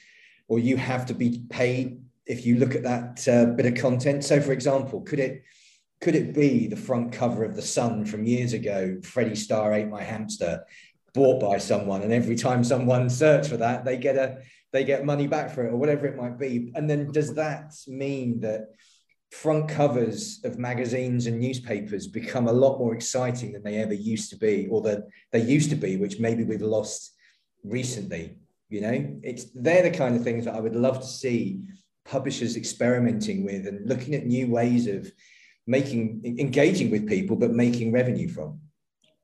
[0.47, 4.23] or you have to be paid if you look at that uh, bit of content.
[4.23, 5.43] So for example could it
[6.01, 8.99] could it be the front cover of the Sun from years ago?
[9.03, 10.63] Freddie Starr ate my hamster,
[11.13, 14.39] bought by someone, and every time someone search for that, they get a
[14.71, 16.71] they get money back for it or whatever it might be.
[16.75, 18.67] And then does that mean that
[19.31, 24.29] front covers of magazines and newspapers become a lot more exciting than they ever used
[24.29, 27.13] to be, or that they used to be, which maybe we've lost
[27.63, 28.37] recently?
[28.69, 31.61] You know, it's they're the kind of things that I would love to see
[32.05, 35.11] publishers experimenting with and looking at new ways of
[35.69, 38.59] making engaging with people but making revenue from.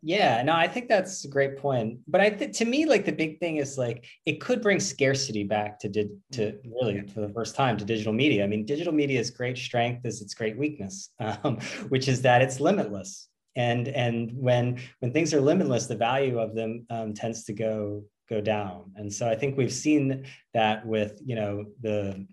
[0.01, 1.99] Yeah no i think that's a great point.
[2.07, 5.43] But i think to me like the big thing is like it could bring scarcity
[5.43, 8.43] back to did to really for the first time to digital media.
[8.43, 11.09] I mean digital media's great strength is its great weakness
[11.43, 11.57] um,
[11.89, 13.27] which is that it's limitless.
[13.55, 18.03] And and when when things are limitless the value of them um, tends to go
[18.29, 18.91] go down.
[18.95, 22.27] And so i think we've seen that with you know the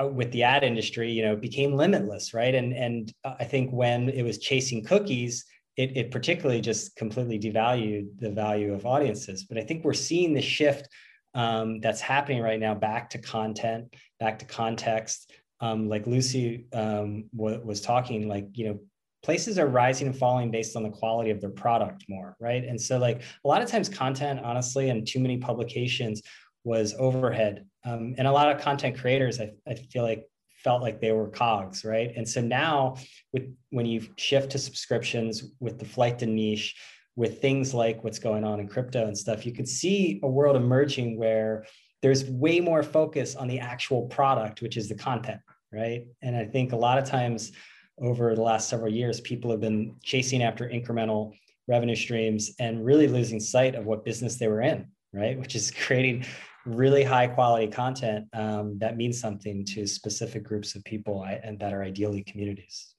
[0.00, 2.54] with the ad industry, you know, became limitless, right?
[2.54, 5.44] And and uh, I think when it was chasing cookies,
[5.76, 9.44] it, it particularly just completely devalued the value of audiences.
[9.44, 10.88] But I think we're seeing the shift
[11.34, 15.32] um, that's happening right now back to content, back to context.
[15.60, 18.78] Um, like Lucy um, w- was talking, like you know,
[19.22, 22.62] places are rising and falling based on the quality of their product more, right?
[22.62, 26.22] And so like a lot of times, content, honestly, and too many publications
[26.64, 27.66] was overhead.
[27.84, 30.26] Um, and a lot of content creators, I, I feel like
[30.64, 32.12] felt like they were cogs, right?
[32.16, 32.96] And so now
[33.32, 36.74] with when you shift to subscriptions with the flight to niche,
[37.16, 40.56] with things like what's going on in crypto and stuff, you could see a world
[40.56, 41.64] emerging where
[42.02, 45.40] there's way more focus on the actual product, which is the content,
[45.72, 46.06] right?
[46.22, 47.52] And I think a lot of times
[48.00, 51.32] over the last several years, people have been chasing after incremental
[51.68, 55.38] revenue streams and really losing sight of what business they were in, right?
[55.38, 56.24] Which is creating
[56.66, 61.72] really high quality content um, that means something to specific groups of people and that
[61.72, 62.94] are ideally communities.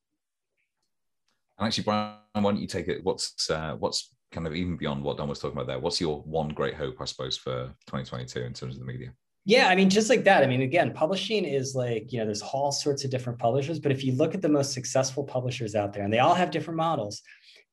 [1.58, 3.04] And actually, Brian, why don't you take it?
[3.04, 5.80] What's uh, what's kind of even beyond what Dom was talking about there?
[5.80, 9.14] What's your one great hope, I suppose, for 2022 in terms of the media?
[9.46, 10.44] Yeah, I mean, just like that.
[10.44, 13.92] I mean, again, publishing is like, you know, there's all sorts of different publishers, but
[13.92, 16.78] if you look at the most successful publishers out there, and they all have different
[16.78, 17.22] models,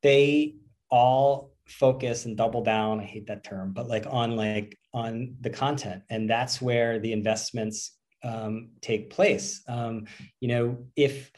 [0.03, 0.55] they
[0.91, 3.01] all focus and double down.
[3.01, 6.03] I hate that term, but like on like on the content.
[6.11, 9.63] And that's where the investments um, take place.
[9.69, 10.07] Um,
[10.41, 11.31] you know, if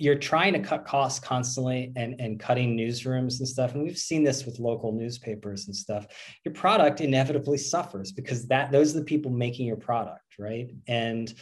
[0.00, 4.24] you're trying to cut costs constantly and, and cutting newsrooms and stuff and we've seen
[4.24, 6.06] this with local newspapers and stuff
[6.42, 11.34] your product inevitably suffers because that those are the people making your product right and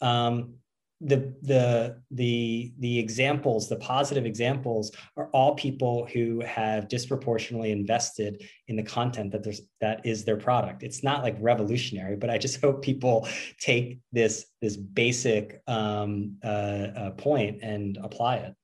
[0.00, 0.54] um,
[1.00, 8.42] the the the the examples the positive examples are all people who have disproportionately invested
[8.68, 10.82] in the content that there's that is their product.
[10.82, 13.28] It's not like revolutionary but i just hope people
[13.60, 18.54] take this this basic um, uh, uh, point and apply it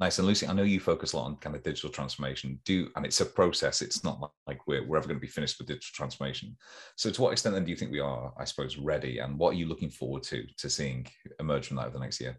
[0.00, 0.18] Nice.
[0.18, 2.60] And Lucy, I know you focus a lot on kind of digital transformation.
[2.64, 3.82] Do and it's a process.
[3.82, 6.56] It's not like we're, we're ever going to be finished with digital transformation.
[6.96, 9.18] So to what extent then do you think we are, I suppose, ready?
[9.18, 11.08] And what are you looking forward to to seeing
[11.40, 12.38] emerge from that over the next year?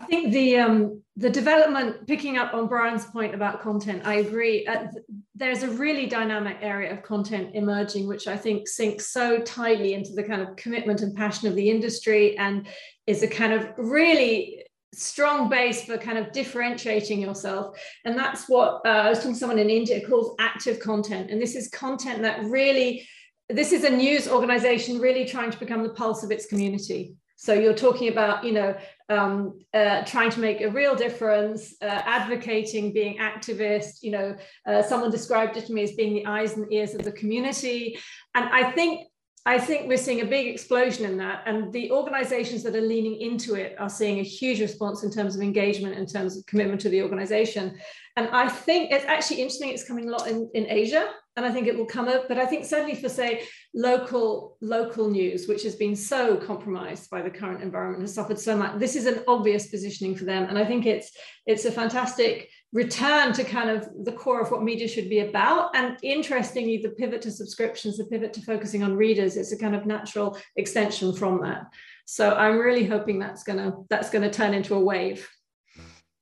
[0.00, 4.66] I think the um, the development, picking up on Brian's point about content, I agree.
[4.66, 4.86] Uh,
[5.34, 10.12] there's a really dynamic area of content emerging, which I think sinks so tightly into
[10.12, 12.66] the kind of commitment and passion of the industry, and
[13.06, 14.63] is a kind of really
[14.96, 17.78] strong base for kind of differentiating yourself.
[18.04, 21.30] And that's what uh, I was talking to someone in India calls active content.
[21.30, 23.06] And this is content that really,
[23.48, 27.14] this is a news organization really trying to become the pulse of its community.
[27.36, 28.74] So you're talking about, you know,
[29.10, 34.02] um, uh, trying to make a real difference, uh, advocating, being activist.
[34.02, 34.36] You know,
[34.66, 37.98] uh, someone described it to me as being the eyes and ears of the community.
[38.34, 39.08] And I think
[39.46, 41.42] I think we're seeing a big explosion in that.
[41.44, 45.36] And the organizations that are leaning into it are seeing a huge response in terms
[45.36, 47.76] of engagement, in terms of commitment to the organization.
[48.16, 51.10] And I think it's actually interesting, it's coming a lot in, in Asia.
[51.36, 53.42] And I think it will come up, but I think certainly for say
[53.74, 58.56] local local news, which has been so compromised by the current environment, has suffered so
[58.56, 58.78] much.
[58.78, 61.10] This is an obvious positioning for them, and I think it's
[61.44, 65.74] it's a fantastic return to kind of the core of what media should be about.
[65.74, 69.76] And interestingly, the pivot to subscriptions, the pivot to focusing on readers, it's a kind
[69.76, 71.66] of natural extension from that.
[72.04, 75.26] So I'm really hoping that's gonna that's gonna turn into a wave.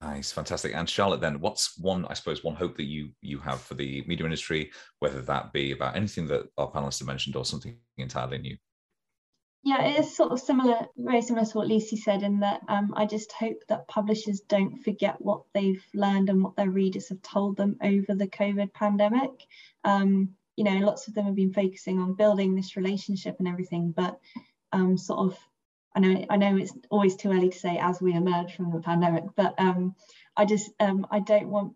[0.02, 0.74] Nice, fantastic.
[0.74, 4.04] And Charlotte, then, what's one, I suppose, one hope that you you have for the
[4.06, 8.38] media industry, whether that be about anything that our panelists have mentioned or something entirely
[8.38, 8.56] new?
[9.64, 12.92] Yeah, it is sort of similar, very similar to what Lucy said, in that um,
[12.96, 17.22] I just hope that publishers don't forget what they've learned and what their readers have
[17.22, 19.30] told them over the COVID pandemic.
[19.84, 23.92] Um, you know, lots of them have been focusing on building this relationship and everything,
[23.92, 24.18] but
[24.72, 25.38] um, sort of,
[25.94, 28.80] I know, I know it's always too early to say as we emerge from the
[28.80, 29.94] pandemic, but um,
[30.36, 31.74] I just, um, I don't want.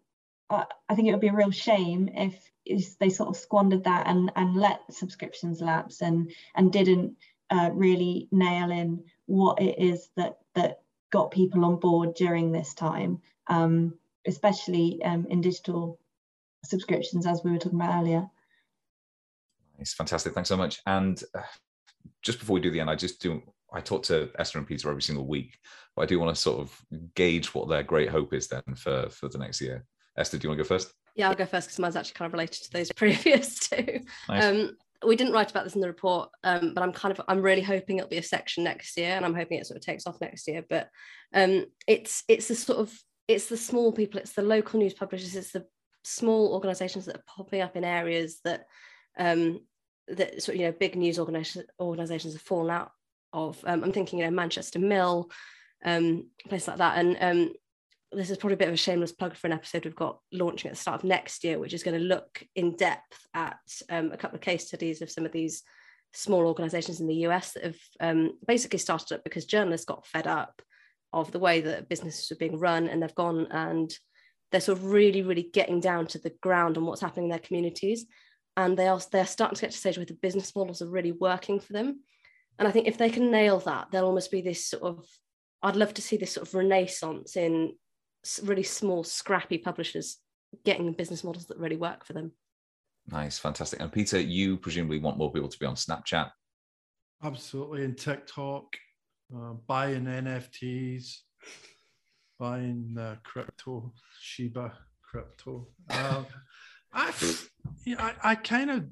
[0.49, 2.35] I think it would be a real shame if,
[2.65, 7.17] if they sort of squandered that and and let subscriptions lapse and and didn't
[7.51, 10.81] uh, really nail in what it is that that
[11.11, 13.95] got people on board during this time, um,
[14.27, 15.99] especially um, in digital
[16.65, 18.29] subscriptions, as we were talking about earlier.
[19.79, 20.33] It's fantastic.
[20.33, 20.81] Thanks so much.
[20.87, 21.43] And uh,
[22.23, 23.43] just before we do the end, I just do.
[23.73, 25.59] I talk to Esther and Peter every single week,
[25.95, 26.81] but I do want to sort of
[27.15, 29.85] gauge what their great hope is then for for the next year.
[30.17, 30.93] Esther, do you want to go first?
[31.15, 34.01] Yeah, I'll go first because mine's actually kind of related to those previous two.
[34.29, 34.45] Nice.
[34.45, 37.43] Um, we didn't write about this in the report, um, but I'm kind of I'm
[37.43, 40.07] really hoping it'll be a section next year, and I'm hoping it sort of takes
[40.07, 40.65] off next year.
[40.69, 40.89] But
[41.35, 42.97] um, it's it's the sort of
[43.29, 45.67] it's the small people, it's the local news publishers, it's the
[46.05, 48.67] small organisations that are popping up in areas that
[49.19, 49.61] um,
[50.09, 52.93] that sort of you know big news organizations organisations have fallen out
[53.33, 53.63] of.
[53.67, 55.31] Um, I'm thinking you know Manchester Mill,
[55.85, 57.53] um, place like that, and um,
[58.13, 60.69] this is probably a bit of a shameless plug for an episode we've got launching
[60.69, 63.59] at the start of next year, which is going to look in depth at
[63.91, 65.63] um, a couple of case studies of some of these
[66.13, 70.27] small organizations in the US that have um, basically started up because journalists got fed
[70.27, 70.63] up
[71.13, 73.93] of the way that businesses were being run and they've gone and
[74.53, 77.39] they're sort of really, really getting down to the ground on what's happening in their
[77.39, 78.07] communities.
[78.57, 80.89] And they are they're starting to get to a stage where the business models are
[80.89, 82.01] really working for them.
[82.59, 85.05] And I think if they can nail that, there'll almost be this sort of
[85.63, 87.75] I'd love to see this sort of renaissance in
[88.43, 90.19] really small, scrappy publishers
[90.65, 92.33] getting business models that really work for them.
[93.09, 93.81] Nice, fantastic.
[93.81, 96.31] And Peter, you presumably want more people to be on Snapchat.
[97.23, 98.65] Absolutely, and TikTok,
[99.35, 101.19] uh, buying NFTs,
[102.39, 104.73] buying uh, crypto, Shiba
[105.03, 105.69] crypto.
[105.91, 106.27] Um,
[106.93, 107.13] I,
[107.85, 108.85] yeah, I, I kind of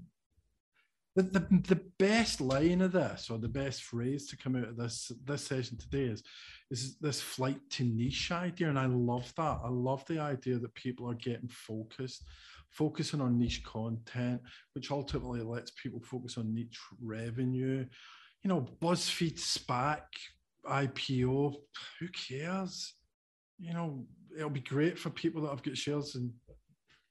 [1.14, 4.76] the, the the best line of this or the best phrase to come out of
[4.76, 6.22] this this session today is
[6.70, 9.60] is this flight to niche idea and i love that.
[9.64, 12.24] I love the idea that people are getting focused
[12.70, 14.40] focusing on niche content
[14.72, 17.86] which ultimately lets people focus on niche revenue.
[18.42, 20.02] You know buzzfeed spac
[20.66, 21.54] ipo
[22.00, 22.94] who cares?
[23.60, 24.04] You know
[24.36, 26.32] it'll be great for people that have got shares in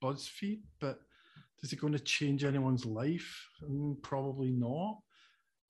[0.02, 0.98] buzzfeed but
[1.64, 3.48] is it going to change anyone's life?
[3.66, 4.98] Mm, probably not.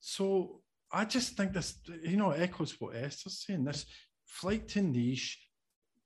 [0.01, 0.61] So
[0.93, 3.65] I just think this, you know, echoes what Esther's saying.
[3.65, 3.87] This
[4.27, 5.39] flight to niche,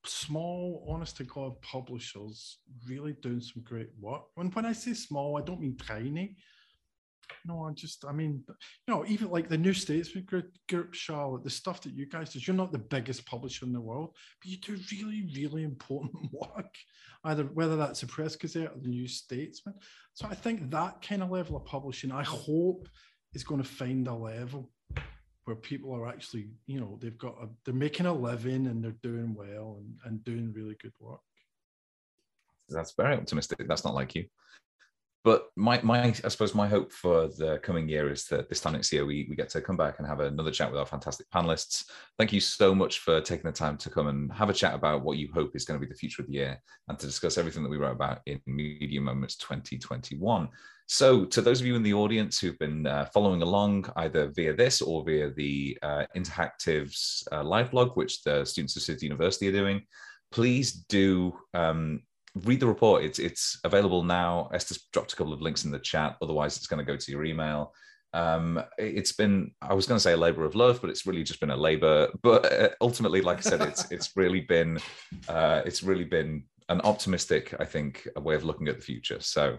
[0.04, 4.24] small, honest to God publishers really doing some great work.
[4.36, 6.36] And when I say small, I don't mean tiny.
[7.44, 11.44] No, I just, I mean, you know, even like the New Statesman group, group, Charlotte,
[11.44, 14.50] the stuff that you guys do, you're not the biggest publisher in the world, but
[14.50, 16.74] you do really, really important work,
[17.24, 19.74] either whether that's the Press Gazette or the New Statesman.
[20.14, 22.88] So I think that kind of level of publishing, I hope,
[23.34, 24.70] is going to find a level
[25.44, 28.96] where people are actually, you know, they've got a, they're making a living and they're
[29.02, 31.20] doing well and, and doing really good work.
[32.68, 33.66] That's very optimistic.
[33.66, 34.26] That's not like you
[35.24, 38.74] but my, my i suppose my hope for the coming year is that this time
[38.74, 41.26] next year we, we get to come back and have another chat with our fantastic
[41.30, 41.84] panelists.
[42.18, 45.02] Thank you so much for taking the time to come and have a chat about
[45.02, 47.38] what you hope is going to be the future of the year and to discuss
[47.38, 50.48] everything that we wrote about in media moments 2021
[50.90, 54.54] so to those of you in the audience who've been uh, following along either via
[54.54, 59.48] this or via the uh, interactives uh, live blog which the students of city university
[59.48, 59.82] are doing
[60.30, 62.00] please do um,
[62.34, 63.04] read the report.
[63.04, 64.48] It's it's available now.
[64.52, 66.16] Esther's dropped a couple of links in the chat.
[66.22, 67.74] Otherwise, it's going to go to your email.
[68.14, 71.22] Um, it's been I was going to say a labor of love, but it's really
[71.22, 72.08] just been a labor.
[72.22, 74.78] But uh, ultimately, like I said, it's it's really been
[75.28, 79.20] uh, it's really been an optimistic, I think, way of looking at the future.
[79.20, 79.58] So.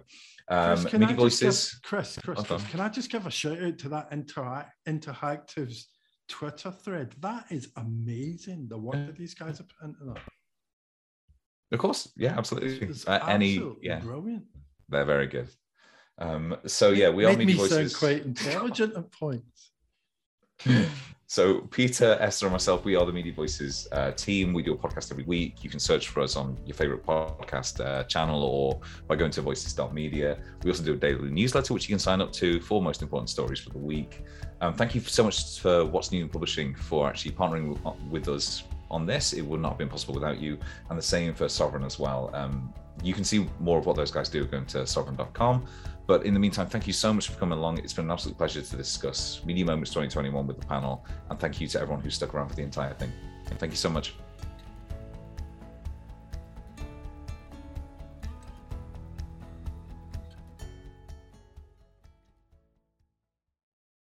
[0.51, 1.73] Um, Chris, Media Voices.
[1.73, 5.83] Give, Chris, Chris, Chris, can I just give a shout out to that interact interactives
[6.27, 7.13] Twitter thread?
[7.19, 8.67] That is amazing.
[8.67, 10.23] The work that these guys are putting into that.
[11.71, 12.89] Of course, yeah, absolutely.
[13.05, 14.43] Uh, any, yeah, brilliant.
[14.89, 15.49] They're very good.
[16.17, 17.91] Um, so yeah, we Made are media me voices.
[17.91, 19.71] Sound quite intelligent at points.
[21.27, 24.51] so Peter, Esther, and myself, we are the Media Voices uh, team.
[24.51, 25.63] We do a podcast every week.
[25.63, 29.41] You can search for us on your favorite podcast uh, channel or by going to
[29.41, 30.39] voices.media.
[30.63, 33.29] We also do a daily newsletter, which you can sign up to for most important
[33.29, 34.23] stories for the week.
[34.59, 37.77] Um, thank you so much for What's New in Publishing for actually partnering
[38.09, 39.33] with us on this.
[39.33, 40.57] It would not have been possible without you.
[40.89, 42.29] And the same for Sovrn as well.
[42.33, 42.73] Um,
[43.03, 45.65] you can see more of what those guys do going to sovrn.com.
[46.07, 47.77] But in the meantime, thank you so much for coming along.
[47.77, 51.05] It's been an absolute pleasure to discuss Media Moments 2021 with the panel.
[51.29, 53.11] And thank you to everyone who stuck around for the entire thing.
[53.49, 54.15] And thank you so much.